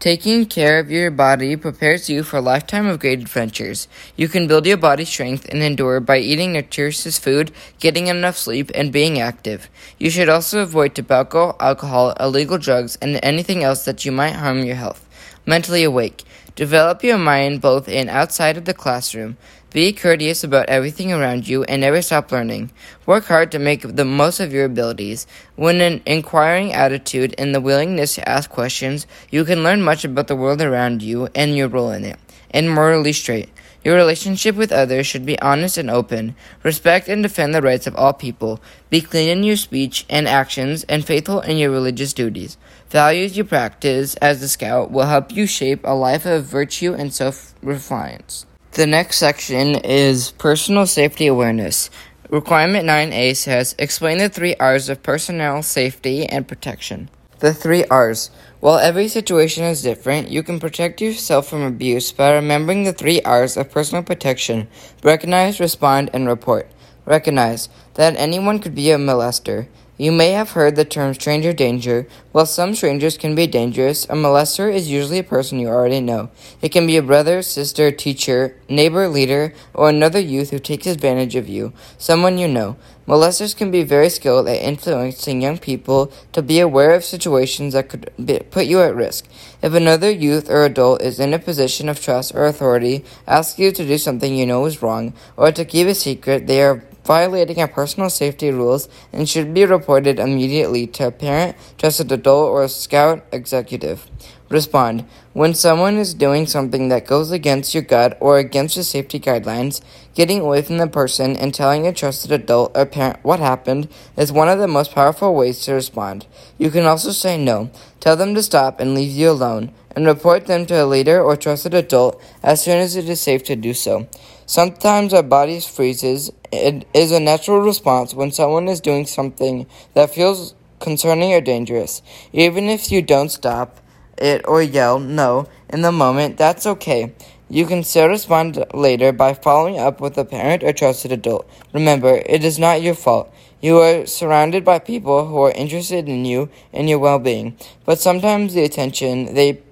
Taking 0.00 0.44
care 0.44 0.80
of 0.80 0.90
your 0.90 1.10
body 1.10 1.56
prepares 1.56 2.10
you 2.10 2.22
for 2.24 2.36
a 2.36 2.42
lifetime 2.42 2.86
of 2.86 2.98
great 2.98 3.20
adventures. 3.20 3.88
You 4.16 4.28
can 4.28 4.46
build 4.46 4.66
your 4.66 4.76
body 4.76 5.06
strength 5.06 5.46
and 5.48 5.62
endure 5.62 5.98
by 6.00 6.18
eating 6.18 6.52
nutritious 6.52 7.18
food, 7.18 7.52
getting 7.78 8.08
enough 8.08 8.36
sleep, 8.36 8.70
and 8.74 8.92
being 8.92 9.18
active. 9.18 9.70
You 9.98 10.10
should 10.10 10.28
also 10.28 10.60
avoid 10.60 10.94
tobacco, 10.94 11.56
alcohol, 11.58 12.12
illegal 12.20 12.58
drugs, 12.58 12.98
and 13.00 13.18
anything 13.22 13.64
else 13.64 13.86
that 13.86 14.04
you 14.04 14.12
might 14.12 14.34
harm 14.34 14.64
your 14.64 14.76
health. 14.76 15.08
Mentally 15.46 15.84
awake. 15.84 16.24
Develop 16.54 17.02
your 17.02 17.18
mind 17.18 17.62
both 17.62 17.88
in 17.88 18.08
and 18.08 18.10
outside 18.10 18.56
of 18.56 18.66
the 18.66 18.74
classroom. 18.74 19.36
Be 19.74 19.92
courteous 19.92 20.44
about 20.44 20.68
everything 20.68 21.12
around 21.12 21.48
you 21.48 21.64
and 21.64 21.80
never 21.80 22.00
stop 22.00 22.30
learning. 22.30 22.70
Work 23.06 23.24
hard 23.24 23.50
to 23.50 23.58
make 23.58 23.82
the 23.82 24.04
most 24.04 24.38
of 24.38 24.52
your 24.52 24.66
abilities. 24.66 25.26
When 25.56 25.80
an 25.80 26.00
inquiring 26.06 26.72
attitude 26.72 27.34
and 27.38 27.52
the 27.52 27.60
willingness 27.60 28.14
to 28.14 28.28
ask 28.28 28.48
questions, 28.48 29.08
you 29.32 29.44
can 29.44 29.64
learn 29.64 29.82
much 29.82 30.04
about 30.04 30.28
the 30.28 30.36
world 30.36 30.62
around 30.62 31.02
you 31.02 31.26
and 31.34 31.56
your 31.56 31.66
role 31.66 31.90
in 31.90 32.04
it. 32.04 32.20
And 32.52 32.70
morally 32.70 33.12
straight. 33.12 33.48
Your 33.82 33.96
relationship 33.96 34.54
with 34.54 34.70
others 34.70 35.08
should 35.08 35.26
be 35.26 35.40
honest 35.40 35.76
and 35.76 35.90
open. 35.90 36.36
Respect 36.62 37.08
and 37.08 37.20
defend 37.20 37.52
the 37.52 37.60
rights 37.60 37.88
of 37.88 37.96
all 37.96 38.12
people. 38.12 38.60
Be 38.90 39.00
clean 39.00 39.28
in 39.28 39.42
your 39.42 39.56
speech 39.56 40.06
and 40.08 40.28
actions 40.28 40.84
and 40.84 41.04
faithful 41.04 41.40
in 41.40 41.56
your 41.56 41.72
religious 41.72 42.12
duties. 42.12 42.56
Values 42.90 43.36
you 43.36 43.42
practice 43.42 44.14
as 44.22 44.40
a 44.40 44.48
scout 44.48 44.92
will 44.92 45.06
help 45.06 45.32
you 45.32 45.48
shape 45.48 45.80
a 45.82 45.96
life 45.96 46.26
of 46.26 46.44
virtue 46.44 46.94
and 46.94 47.12
self 47.12 47.56
reliance. 47.60 48.46
The 48.74 48.88
next 48.88 49.18
section 49.18 49.76
is 49.76 50.32
personal 50.32 50.84
safety 50.84 51.28
awareness. 51.28 51.90
Requirement 52.28 52.88
9A 52.88 53.36
says 53.36 53.76
explain 53.78 54.18
the 54.18 54.28
three 54.28 54.56
R's 54.56 54.88
of 54.88 55.00
personnel 55.00 55.62
safety 55.62 56.26
and 56.26 56.48
protection. 56.48 57.08
The 57.38 57.54
three 57.54 57.84
R's. 57.84 58.30
While 58.58 58.78
every 58.78 59.06
situation 59.06 59.62
is 59.62 59.80
different, 59.80 60.28
you 60.28 60.42
can 60.42 60.58
protect 60.58 61.00
yourself 61.00 61.46
from 61.46 61.62
abuse 61.62 62.10
by 62.10 62.32
remembering 62.32 62.82
the 62.82 62.92
three 62.92 63.22
R's 63.22 63.56
of 63.56 63.70
personal 63.70 64.02
protection 64.02 64.66
recognize, 65.04 65.60
respond, 65.60 66.10
and 66.12 66.26
report. 66.26 66.68
Recognize 67.06 67.68
that 67.94 68.16
anyone 68.16 68.58
could 68.58 68.74
be 68.74 68.90
a 68.90 68.98
molester. 68.98 69.68
You 69.96 70.10
may 70.10 70.32
have 70.32 70.50
heard 70.50 70.74
the 70.74 70.84
term 70.84 71.14
stranger 71.14 71.52
danger. 71.52 72.08
While 72.32 72.46
some 72.46 72.74
strangers 72.74 73.16
can 73.16 73.36
be 73.36 73.46
dangerous, 73.46 74.06
a 74.06 74.14
molester 74.14 74.72
is 74.72 74.90
usually 74.90 75.20
a 75.20 75.22
person 75.22 75.60
you 75.60 75.68
already 75.68 76.00
know. 76.00 76.30
It 76.60 76.70
can 76.70 76.84
be 76.84 76.96
a 76.96 77.02
brother, 77.02 77.42
sister, 77.42 77.92
teacher, 77.92 78.56
neighbor, 78.68 79.06
leader, 79.06 79.54
or 79.72 79.88
another 79.88 80.18
youth 80.18 80.50
who 80.50 80.58
takes 80.58 80.88
advantage 80.88 81.36
of 81.36 81.48
you, 81.48 81.72
someone 81.96 82.38
you 82.38 82.48
know. 82.48 82.76
Molesters 83.06 83.56
can 83.56 83.70
be 83.70 83.84
very 83.84 84.08
skilled 84.08 84.48
at 84.48 84.62
influencing 84.62 85.40
young 85.40 85.58
people 85.58 86.10
to 86.32 86.42
be 86.42 86.58
aware 86.58 86.92
of 86.94 87.04
situations 87.04 87.74
that 87.74 87.88
could 87.88 88.10
be, 88.24 88.40
put 88.50 88.66
you 88.66 88.80
at 88.80 88.96
risk. 88.96 89.28
If 89.62 89.74
another 89.74 90.10
youth 90.10 90.50
or 90.50 90.64
adult 90.64 91.02
is 91.02 91.20
in 91.20 91.32
a 91.32 91.38
position 91.38 91.88
of 91.88 92.00
trust 92.00 92.34
or 92.34 92.46
authority, 92.46 93.04
asks 93.28 93.60
you 93.60 93.70
to 93.70 93.86
do 93.86 93.98
something 93.98 94.34
you 94.34 94.46
know 94.46 94.64
is 94.64 94.82
wrong, 94.82 95.12
or 95.36 95.52
to 95.52 95.64
keep 95.64 95.86
a 95.86 95.94
secret, 95.94 96.48
they 96.48 96.62
are 96.62 96.82
violating 97.04 97.60
a 97.60 97.68
personal 97.68 98.10
safety 98.10 98.50
rules 98.50 98.88
and 99.12 99.28
should 99.28 99.52
be 99.54 99.64
reported 99.64 100.18
immediately 100.18 100.86
to 100.88 101.06
a 101.06 101.10
parent, 101.10 101.56
trusted 101.78 102.10
adult, 102.10 102.50
or 102.50 102.64
a 102.64 102.68
scout 102.68 103.24
executive. 103.32 104.08
Respond. 104.50 105.06
When 105.32 105.54
someone 105.54 105.96
is 105.96 106.14
doing 106.14 106.46
something 106.46 106.88
that 106.88 107.06
goes 107.06 107.32
against 107.32 107.74
your 107.74 107.82
gut 107.82 108.16
or 108.20 108.38
against 108.38 108.76
the 108.76 108.84
safety 108.84 109.18
guidelines, 109.18 109.80
getting 110.14 110.40
away 110.40 110.62
from 110.62 110.78
the 110.78 110.86
person 110.86 111.34
and 111.34 111.52
telling 111.52 111.86
a 111.86 111.92
trusted 111.92 112.30
adult 112.30 112.76
or 112.76 112.86
parent 112.86 113.18
what 113.24 113.40
happened 113.40 113.88
is 114.16 114.30
one 114.30 114.48
of 114.48 114.58
the 114.58 114.68
most 114.68 114.94
powerful 114.94 115.34
ways 115.34 115.60
to 115.62 115.72
respond. 115.72 116.26
You 116.58 116.70
can 116.70 116.84
also 116.84 117.10
say 117.10 117.36
no, 117.36 117.70
tell 118.00 118.16
them 118.16 118.34
to 118.34 118.42
stop 118.42 118.80
and 118.80 118.94
leave 118.94 119.10
you 119.10 119.30
alone, 119.30 119.72
and 119.96 120.06
report 120.06 120.46
them 120.46 120.66
to 120.66 120.84
a 120.84 120.86
leader 120.86 121.20
or 121.20 121.36
trusted 121.36 121.74
adult 121.74 122.22
as 122.42 122.62
soon 122.62 122.78
as 122.78 122.94
it 122.94 123.08
is 123.08 123.20
safe 123.20 123.42
to 123.44 123.56
do 123.56 123.74
so. 123.74 124.06
Sometimes 124.46 125.14
our 125.14 125.22
bodies 125.22 125.66
freezes. 125.66 126.30
It 126.52 126.86
is 126.92 127.12
a 127.12 127.20
natural 127.20 127.60
response 127.60 128.12
when 128.12 128.30
someone 128.30 128.68
is 128.68 128.80
doing 128.80 129.06
something 129.06 129.66
that 129.94 130.14
feels 130.14 130.54
concerning 130.80 131.32
or 131.32 131.40
dangerous. 131.40 132.02
Even 132.32 132.68
if 132.68 132.92
you 132.92 133.00
don't 133.00 133.30
stop, 133.30 133.80
it 134.18 134.46
or 134.46 134.62
yell 134.62 135.00
no 135.00 135.48
in 135.70 135.80
the 135.80 135.90
moment, 135.90 136.36
that's 136.36 136.66
okay. 136.66 137.14
You 137.48 137.66
can 137.66 137.84
still 137.84 138.08
respond 138.08 138.62
later 138.74 139.12
by 139.12 139.34
following 139.34 139.78
up 139.78 140.00
with 140.00 140.18
a 140.18 140.24
parent 140.24 140.62
or 140.62 140.72
trusted 140.72 141.12
adult. 141.12 141.48
Remember, 141.72 142.22
it 142.26 142.44
is 142.44 142.58
not 142.58 142.82
your 142.82 142.94
fault. 142.94 143.32
You 143.62 143.78
are 143.78 144.04
surrounded 144.04 144.64
by 144.64 144.78
people 144.78 145.26
who 145.26 145.38
are 145.38 145.52
interested 145.52 146.06
in 146.06 146.26
you 146.26 146.50
and 146.72 146.88
your 146.88 146.98
well 146.98 147.18
being, 147.18 147.56
but 147.86 147.98
sometimes 147.98 148.52
the 148.52 148.62
attention 148.62 149.34
they 149.34 149.62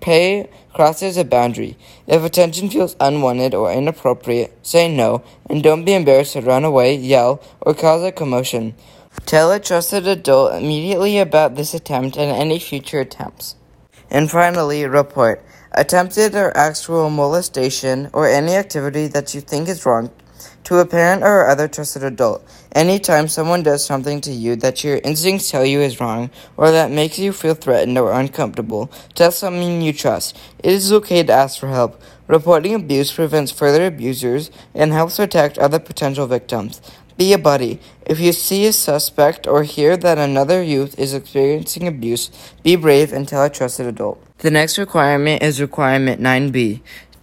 pay 0.00 0.48
crosses 0.72 1.16
a 1.16 1.24
boundary. 1.24 1.76
If 2.06 2.22
attention 2.22 2.70
feels 2.70 2.96
unwanted 3.00 3.54
or 3.54 3.72
inappropriate, 3.72 4.66
say 4.66 4.94
no 4.94 5.22
and 5.48 5.62
don't 5.62 5.84
be 5.84 5.94
embarrassed 5.94 6.34
to 6.34 6.40
run 6.40 6.64
away, 6.64 6.94
yell, 6.94 7.42
or 7.60 7.74
cause 7.74 8.02
a 8.02 8.12
commotion. 8.12 8.74
Tell 9.26 9.52
a 9.52 9.60
trusted 9.60 10.06
adult 10.06 10.54
immediately 10.54 11.18
about 11.18 11.56
this 11.56 11.74
attempt 11.74 12.16
and 12.16 12.30
any 12.30 12.58
future 12.58 13.00
attempts. 13.00 13.56
And 14.10 14.30
finally, 14.30 14.84
report 14.86 15.44
attempted 15.72 16.34
or 16.34 16.56
actual 16.56 17.10
molestation 17.10 18.10
or 18.12 18.26
any 18.26 18.56
activity 18.56 19.06
that 19.08 19.34
you 19.34 19.40
think 19.40 19.68
is 19.68 19.86
wrong 19.86 20.10
to 20.64 20.78
a 20.78 20.86
parent 20.86 21.22
or 21.22 21.48
other 21.48 21.68
trusted 21.68 22.02
adult. 22.02 22.46
Anytime 22.72 23.28
someone 23.28 23.62
does 23.62 23.84
something 23.84 24.20
to 24.20 24.30
you 24.30 24.56
that 24.56 24.84
your 24.84 24.98
instincts 24.98 25.50
tell 25.50 25.64
you 25.64 25.80
is 25.80 26.00
wrong 26.00 26.30
or 26.56 26.70
that 26.70 26.90
makes 26.90 27.18
you 27.18 27.32
feel 27.32 27.54
threatened 27.54 27.98
or 27.98 28.12
uncomfortable, 28.12 28.90
tell 29.14 29.32
someone 29.32 29.82
you 29.82 29.92
trust. 29.92 30.38
It 30.62 30.72
is 30.72 30.92
okay 30.92 31.22
to 31.22 31.32
ask 31.32 31.58
for 31.58 31.68
help. 31.68 32.00
Reporting 32.26 32.74
abuse 32.74 33.12
prevents 33.12 33.50
further 33.50 33.86
abusers 33.86 34.50
and 34.74 34.92
helps 34.92 35.16
protect 35.16 35.58
other 35.58 35.80
potential 35.80 36.26
victims. 36.26 36.80
Be 37.16 37.32
a 37.32 37.38
buddy. 37.38 37.80
If 38.06 38.18
you 38.18 38.32
see 38.32 38.66
a 38.66 38.72
suspect 38.72 39.46
or 39.46 39.64
hear 39.64 39.96
that 39.96 40.16
another 40.16 40.62
youth 40.62 40.98
is 40.98 41.12
experiencing 41.12 41.86
abuse, 41.86 42.30
be 42.62 42.76
brave 42.76 43.12
and 43.12 43.28
tell 43.28 43.44
a 43.44 43.50
trusted 43.50 43.86
adult. 43.86 44.24
The 44.38 44.50
next 44.50 44.78
requirement 44.78 45.42
is 45.42 45.60
requirement 45.60 46.22
9b. 46.22 46.80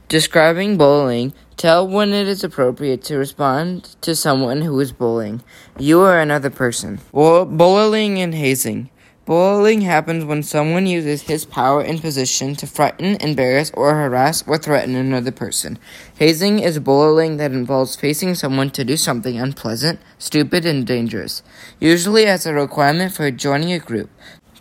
Describing 0.10 0.78
bullying, 0.78 1.34
tell 1.58 1.86
when 1.86 2.14
it 2.14 2.30
is 2.30 2.42
appropriate 2.42 3.04
to 3.04 3.18
respond 3.18 3.98
to 4.00 4.16
someone 4.16 4.62
who 4.62 4.80
is 4.80 4.94
bullying 4.94 5.44
you 5.78 6.00
or 6.00 6.18
another 6.18 6.50
person. 6.50 7.02
Bullying 7.12 8.18
and 8.18 8.34
hazing. 8.34 8.90
Bullying 9.26 9.82
happens 9.82 10.24
when 10.24 10.44
someone 10.44 10.88
uses 10.88 11.24
his 11.24 11.44
power 11.44 11.82
and 11.82 12.00
position 12.00 12.56
to 12.56 12.66
frighten, 12.66 13.18
embarrass, 13.20 13.70
or 13.74 13.96
harass 13.96 14.48
or 14.48 14.58
threaten 14.58 14.96
another 14.96 15.34
person. 15.34 15.78
Hazing 16.18 16.60
is 16.60 16.80
bullying 16.80 17.36
that 17.36 17.52
involves 17.52 17.98
facing 17.98 18.36
someone 18.36 18.70
to 18.70 18.86
do 18.86 18.96
something 18.96 19.38
unpleasant, 19.38 20.00
stupid, 20.18 20.66
and 20.66 20.88
dangerous, 20.88 21.44
usually 21.82 22.26
as 22.26 22.46
a 22.46 22.54
requirement 22.54 23.12
for 23.12 23.30
joining 23.30 23.74
a 23.74 23.80
group. 23.80 24.10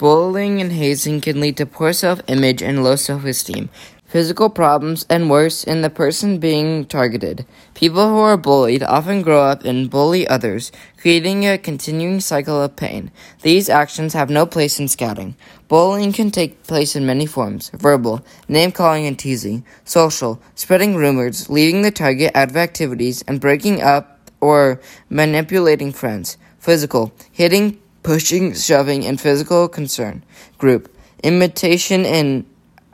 Bullying 0.01 0.61
and 0.61 0.73
hazing 0.73 1.23
can 1.23 1.41
lead 1.41 1.57
to 1.57 1.65
poor 1.65 1.93
self 1.93 2.21
image 2.27 2.61
and 2.61 2.83
low 2.83 2.97
self 2.97 3.25
esteem, 3.25 3.71
physical 4.07 4.49
problems, 4.49 5.05
and 5.11 5.29
worse, 5.29 5.65
in 5.65 5.83
the 5.83 5.91
person 5.91 6.39
being 6.39 6.85
targeted. 6.85 7.45
People 7.75 8.09
who 8.09 8.19
are 8.19 8.37
bullied 8.37 8.83
often 8.83 9.23
grow 9.23 9.43
up 9.43 9.65
and 9.65 9.91
bully 9.91 10.27
others, 10.29 10.73
creating 10.97 11.45
a 11.45 11.59
continuing 11.59 12.21
cycle 12.21 12.63
of 12.63 12.77
pain. 12.77 13.11
These 13.43 13.69
actions 13.69 14.13
have 14.15 14.31
no 14.31 14.47
place 14.47 14.79
in 14.79 14.89
scouting. 14.89 15.37
Bullying 15.69 16.13
can 16.13 16.31
take 16.31 16.63
place 16.63 16.95
in 16.95 17.07
many 17.07 17.27
forms 17.27 17.71
verbal, 17.75 18.25
name 18.49 18.73
calling 18.73 19.07
and 19.07 19.19
teasing, 19.19 19.65
social, 19.85 20.41
spreading 20.55 20.95
rumors, 20.95 21.51
leaving 21.51 21.83
the 21.83 21.91
target 21.91 22.31
out 22.35 22.51
of 22.51 22.57
activities, 22.57 23.25
and 23.27 23.41
breaking 23.41 23.83
up 23.83 24.31
or 24.41 24.81
manipulating 25.11 25.93
friends, 25.93 26.39
physical, 26.59 27.13
hitting, 27.33 27.81
pushing, 28.03 28.55
shoving, 28.55 29.05
and 29.05 29.21
physical 29.21 29.69
concern, 29.69 30.25
group, 30.59 30.95
imitation 31.25 32.05
and 32.07 32.45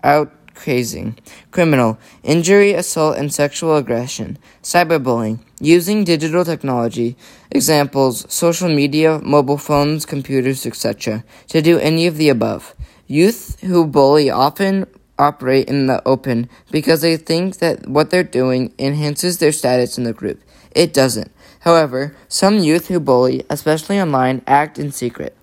out 0.02 0.32
hazing, 0.60 1.18
criminal, 1.50 1.98
injury, 2.22 2.72
assault, 2.72 3.16
and 3.16 3.32
sexual 3.32 3.76
aggression, 3.76 4.38
cyberbullying, 4.62 5.40
using 5.60 6.04
digital 6.04 6.44
technology, 6.44 7.16
examples, 7.50 8.30
social 8.32 8.68
media, 8.68 9.18
mobile 9.22 9.58
phones, 9.58 10.06
computers, 10.06 10.66
etc., 10.66 11.24
to 11.48 11.62
do 11.62 11.78
any 11.78 12.06
of 12.06 12.16
the 12.16 12.28
above. 12.28 12.74
Youth 13.06 13.60
who 13.60 13.86
bully 13.86 14.30
often 14.30 14.86
operate 15.18 15.68
in 15.68 15.86
the 15.86 16.02
open 16.06 16.48
because 16.70 17.00
they 17.00 17.16
think 17.16 17.58
that 17.58 17.86
what 17.86 18.10
they're 18.10 18.22
doing 18.22 18.72
enhances 18.78 19.38
their 19.38 19.52
status 19.52 19.98
in 19.98 20.04
the 20.04 20.12
group. 20.12 20.42
It 20.74 20.94
doesn't. 20.94 21.30
However, 21.60 22.16
some 22.28 22.58
youth 22.58 22.88
who 22.88 22.98
bully, 22.98 23.44
especially 23.48 24.00
online, 24.00 24.42
act 24.46 24.78
in 24.78 24.90
secret. 24.90 25.36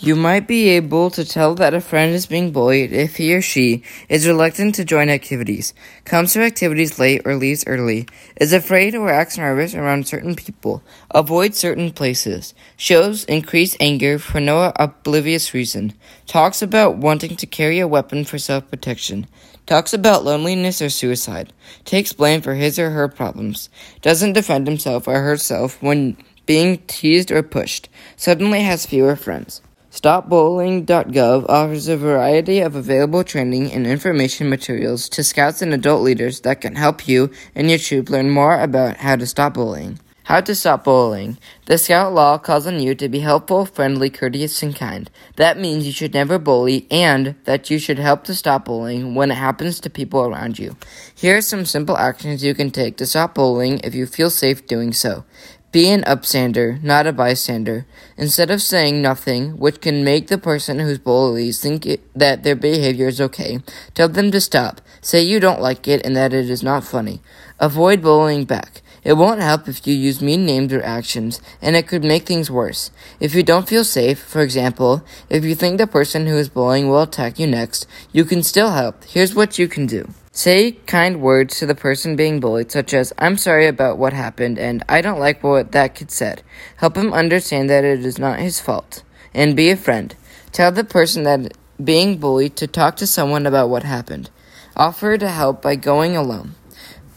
You 0.00 0.14
might 0.14 0.46
be 0.46 0.68
able 0.68 1.10
to 1.10 1.24
tell 1.24 1.56
that 1.56 1.74
a 1.74 1.80
friend 1.80 2.14
is 2.14 2.26
being 2.26 2.52
bullied 2.52 2.92
if 2.92 3.16
he 3.16 3.34
or 3.34 3.42
she 3.42 3.82
is 4.08 4.28
reluctant 4.28 4.76
to 4.76 4.84
join 4.84 5.08
activities, 5.08 5.74
comes 6.04 6.34
to 6.34 6.42
activities 6.42 7.00
late 7.00 7.22
or 7.24 7.34
leaves 7.34 7.64
early, 7.66 8.06
is 8.40 8.52
afraid 8.52 8.94
or 8.94 9.10
acts 9.10 9.36
nervous 9.36 9.74
around 9.74 10.06
certain 10.06 10.36
people, 10.36 10.84
avoids 11.10 11.58
certain 11.58 11.90
places, 11.90 12.54
shows 12.76 13.24
increased 13.24 13.76
anger 13.80 14.20
for 14.20 14.38
no 14.38 14.72
oblivious 14.76 15.52
reason, 15.52 15.94
talks 16.26 16.62
about 16.62 16.96
wanting 16.96 17.34
to 17.34 17.46
carry 17.46 17.80
a 17.80 17.88
weapon 17.88 18.24
for 18.24 18.38
self 18.38 18.70
protection, 18.70 19.26
talks 19.66 19.92
about 19.92 20.24
loneliness 20.24 20.80
or 20.80 20.90
suicide, 20.90 21.52
takes 21.84 22.12
blame 22.12 22.40
for 22.40 22.54
his 22.54 22.78
or 22.78 22.90
her 22.90 23.08
problems, 23.08 23.68
doesn't 24.00 24.34
defend 24.34 24.68
himself 24.68 25.08
or 25.08 25.22
herself 25.22 25.82
when 25.82 26.16
being 26.46 26.78
teased 26.86 27.32
or 27.32 27.42
pushed, 27.42 27.88
suddenly 28.14 28.62
has 28.62 28.86
fewer 28.86 29.16
friends. 29.16 29.60
StopBullying.gov 29.90 31.46
offers 31.48 31.88
a 31.88 31.96
variety 31.96 32.60
of 32.60 32.76
available 32.76 33.24
training 33.24 33.72
and 33.72 33.86
information 33.86 34.50
materials 34.50 35.08
to 35.08 35.24
scouts 35.24 35.62
and 35.62 35.72
adult 35.72 36.02
leaders 36.02 36.42
that 36.42 36.60
can 36.60 36.74
help 36.74 37.08
you 37.08 37.30
and 37.54 37.70
your 37.70 37.78
troop 37.78 38.10
learn 38.10 38.28
more 38.28 38.60
about 38.60 38.98
how 38.98 39.16
to 39.16 39.26
stop 39.26 39.54
bullying. 39.54 39.98
How 40.24 40.42
to 40.42 40.54
stop 40.54 40.84
bullying. 40.84 41.38
The 41.64 41.78
Scout 41.78 42.12
Law 42.12 42.36
calls 42.36 42.66
on 42.66 42.80
you 42.80 42.94
to 42.96 43.08
be 43.08 43.20
helpful, 43.20 43.64
friendly, 43.64 44.10
courteous, 44.10 44.62
and 44.62 44.76
kind. 44.76 45.10
That 45.36 45.58
means 45.58 45.86
you 45.86 45.92
should 45.92 46.12
never 46.12 46.38
bully 46.38 46.86
and 46.90 47.34
that 47.44 47.70
you 47.70 47.78
should 47.78 47.98
help 47.98 48.24
to 48.24 48.34
stop 48.34 48.66
bullying 48.66 49.14
when 49.14 49.30
it 49.30 49.36
happens 49.36 49.80
to 49.80 49.88
people 49.88 50.20
around 50.20 50.58
you. 50.58 50.76
Here 51.14 51.38
are 51.38 51.40
some 51.40 51.64
simple 51.64 51.96
actions 51.96 52.44
you 52.44 52.54
can 52.54 52.70
take 52.70 52.98
to 52.98 53.06
stop 53.06 53.36
bullying 53.36 53.80
if 53.82 53.94
you 53.94 54.04
feel 54.04 54.28
safe 54.28 54.66
doing 54.66 54.92
so. 54.92 55.24
Be 55.70 55.90
an 55.90 56.02
upstander, 56.04 56.82
not 56.82 57.06
a 57.06 57.12
bystander. 57.12 57.84
Instead 58.16 58.50
of 58.50 58.62
saying 58.62 59.02
nothing, 59.02 59.58
which 59.58 59.82
can 59.82 60.02
make 60.02 60.28
the 60.28 60.38
person 60.38 60.78
who's 60.78 60.98
bullies 60.98 61.60
think 61.60 61.84
it, 61.84 62.00
that 62.18 62.42
their 62.42 62.56
behavior 62.56 63.08
is 63.08 63.20
okay, 63.20 63.60
tell 63.92 64.08
them 64.08 64.30
to 64.30 64.40
stop. 64.40 64.80
Say 65.02 65.20
you 65.20 65.40
don't 65.40 65.60
like 65.60 65.86
it 65.86 66.04
and 66.06 66.16
that 66.16 66.32
it 66.32 66.48
is 66.48 66.62
not 66.62 66.84
funny. 66.84 67.20
Avoid 67.60 68.00
bullying 68.00 68.46
back. 68.46 68.80
It 69.04 69.14
won't 69.14 69.40
help 69.40 69.68
if 69.68 69.86
you 69.86 69.94
use 69.94 70.20
mean 70.20 70.44
names 70.44 70.72
or 70.72 70.82
actions, 70.82 71.40
and 71.62 71.76
it 71.76 71.86
could 71.86 72.04
make 72.04 72.26
things 72.26 72.50
worse. 72.50 72.90
If 73.20 73.34
you 73.34 73.42
don't 73.42 73.68
feel 73.68 73.84
safe, 73.84 74.18
for 74.18 74.42
example, 74.42 75.04
if 75.30 75.44
you 75.44 75.54
think 75.54 75.78
the 75.78 75.86
person 75.86 76.26
who 76.26 76.36
is 76.36 76.48
bullying 76.48 76.88
will 76.88 77.02
attack 77.02 77.38
you 77.38 77.46
next, 77.46 77.86
you 78.12 78.24
can 78.24 78.42
still 78.42 78.70
help. 78.70 79.04
Here's 79.04 79.34
what 79.34 79.58
you 79.58 79.68
can 79.68 79.86
do. 79.86 80.08
Say 80.32 80.72
kind 80.86 81.20
words 81.20 81.58
to 81.58 81.66
the 81.66 81.74
person 81.74 82.14
being 82.14 82.38
bullied, 82.38 82.70
such 82.70 82.94
as, 82.94 83.12
I'm 83.18 83.36
sorry 83.36 83.66
about 83.66 83.98
what 83.98 84.12
happened 84.12 84.56
and 84.56 84.84
I 84.88 85.00
don't 85.00 85.18
like 85.18 85.42
what 85.42 85.72
that 85.72 85.96
kid 85.96 86.12
said. 86.12 86.42
Help 86.76 86.96
him 86.96 87.12
understand 87.12 87.68
that 87.70 87.82
it 87.82 88.04
is 88.04 88.20
not 88.20 88.38
his 88.38 88.60
fault. 88.60 89.02
And 89.34 89.56
be 89.56 89.70
a 89.70 89.76
friend. 89.76 90.14
Tell 90.52 90.70
the 90.70 90.84
person 90.84 91.24
that 91.24 91.56
being 91.82 92.18
bullied 92.18 92.54
to 92.56 92.66
talk 92.66 92.96
to 92.98 93.06
someone 93.06 93.46
about 93.46 93.68
what 93.68 93.82
happened. 93.82 94.30
Offer 94.76 95.18
to 95.18 95.28
help 95.28 95.60
by 95.60 95.74
going 95.74 96.16
alone. 96.16 96.54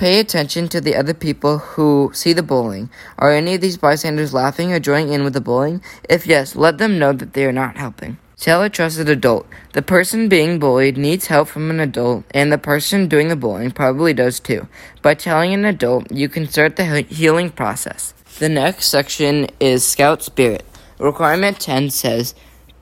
Pay 0.02 0.20
attention 0.20 0.68
to 0.70 0.82
the 0.82 0.96
other 0.96 1.14
people 1.14 1.60
who 1.60 2.10
see 2.12 2.34
the 2.34 2.42
bullying. 2.42 2.90
Are 3.20 3.32
any 3.32 3.54
of 3.54 3.62
these 3.62 3.78
bystanders 3.78 4.34
laughing 4.34 4.74
or 4.74 4.80
joining 4.80 5.14
in 5.14 5.24
with 5.24 5.34
the 5.34 5.42
bullying? 5.42 5.80
If 6.10 6.26
yes, 6.26 6.56
let 6.56 6.80
them 6.80 6.98
know 6.98 7.14
that 7.14 7.34
they 7.34 7.46
are 7.46 7.52
not 7.52 7.78
helping. 7.78 8.18
Tell 8.36 8.64
a 8.64 8.70
trusted 8.72 9.10
adult. 9.10 9.46
The 9.74 9.84
person 9.84 10.28
being 10.28 10.58
bullied 10.58 10.98
needs 10.98 11.28
help 11.28 11.50
from 11.50 11.70
an 11.70 11.80
adult, 11.80 12.24
and 12.32 12.52
the 12.52 12.58
person 12.58 13.08
doing 13.08 13.28
the 13.28 13.36
bullying 13.36 13.70
probably 13.70 14.12
does 14.12 14.40
too. 14.40 14.68
By 15.04 15.14
telling 15.14 15.54
an 15.54 15.66
adult, 15.66 16.12
you 16.12 16.30
can 16.30 16.48
start 16.48 16.78
the 16.78 17.02
healing 17.04 17.52
process. 17.52 18.16
The 18.40 18.50
next 18.50 18.88
section 18.88 19.50
is 19.60 19.86
Scout 19.86 20.24
Spirit. 20.24 20.66
Requirement 20.98 21.60
10 21.60 21.92
says, 21.92 22.34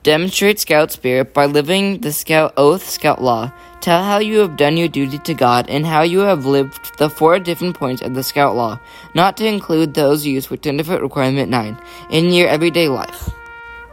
Demonstrate 0.02 0.58
Scout 0.58 0.90
Spirit 0.90 1.34
by 1.34 1.44
living 1.44 2.00
the 2.00 2.10
Scout 2.10 2.54
Oath 2.56 2.88
Scout 2.88 3.20
Law. 3.20 3.52
Tell 3.82 4.02
how 4.02 4.16
you 4.18 4.38
have 4.38 4.56
done 4.56 4.78
your 4.78 4.88
duty 4.88 5.18
to 5.18 5.34
God 5.34 5.68
and 5.68 5.84
how 5.84 6.00
you 6.00 6.20
have 6.20 6.46
lived 6.46 6.96
the 6.96 7.10
four 7.10 7.38
different 7.38 7.76
points 7.76 8.00
of 8.00 8.14
the 8.14 8.22
Scout 8.22 8.56
Law, 8.56 8.80
not 9.14 9.36
to 9.36 9.46
include 9.46 9.92
those 9.92 10.24
used 10.24 10.48
with 10.48 10.62
Tenderfoot 10.62 11.02
Requirement 11.02 11.50
9, 11.50 11.78
in 12.10 12.30
your 12.30 12.48
everyday 12.48 12.88
life. 12.88 13.28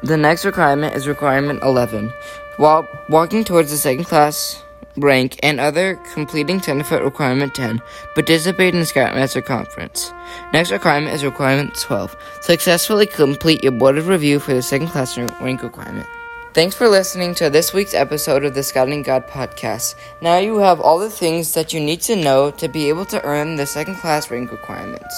The 0.02 0.16
next 0.16 0.46
requirement 0.46 0.96
is 0.96 1.10
Requirement 1.10 1.62
11. 1.62 2.14
While 2.56 2.88
walking 3.10 3.44
towards 3.44 3.72
the 3.72 3.78
second 3.78 4.06
class 4.06 4.64
rank 4.98 5.40
and 5.44 5.60
other 5.60 5.96
completing 6.14 6.60
Tenderfoot 6.60 7.04
Requirement 7.04 7.54
10, 7.56 7.82
participate 8.16 8.76
in 8.76 8.86
Scoutmaster 8.86 9.42
Conference. 9.42 10.12
Next 10.52 10.72
requirement 10.72 11.14
is 11.14 11.24
Requirement 11.24 11.76
12. 11.76 12.16
Successfully 12.42 13.06
complete 13.06 13.64
your 13.64 13.72
board 13.72 13.98
of 13.98 14.08
review 14.08 14.40
for 14.40 14.54
the 14.54 14.62
second 14.62 14.88
class 14.88 15.18
rank 15.18 15.64
requirement. 15.64 16.08
Thanks 16.54 16.76
for 16.76 16.88
listening 16.88 17.36
to 17.36 17.52
this 17.52 17.72
week's 17.72 17.94
episode 17.94 18.44
of 18.44 18.56
the 18.56 18.64
Scouting 18.64 19.04
God 19.04 19.28
podcast. 19.28 19.94
Now 20.22 20.40
you 20.40 20.58
have 20.58 20.82
all 20.82 20.98
the 20.98 21.10
things 21.10 21.54
that 21.54 21.72
you 21.72 21.80
need 21.80 22.02
to 22.02 22.16
know 22.16 22.50
to 22.52 22.68
be 22.68 22.90
able 22.90 23.06
to 23.06 23.24
earn 23.24 23.58
the 23.58 23.66
second 23.68 23.98
class 23.98 24.32
rank 24.32 24.52
requirements. 24.52 25.16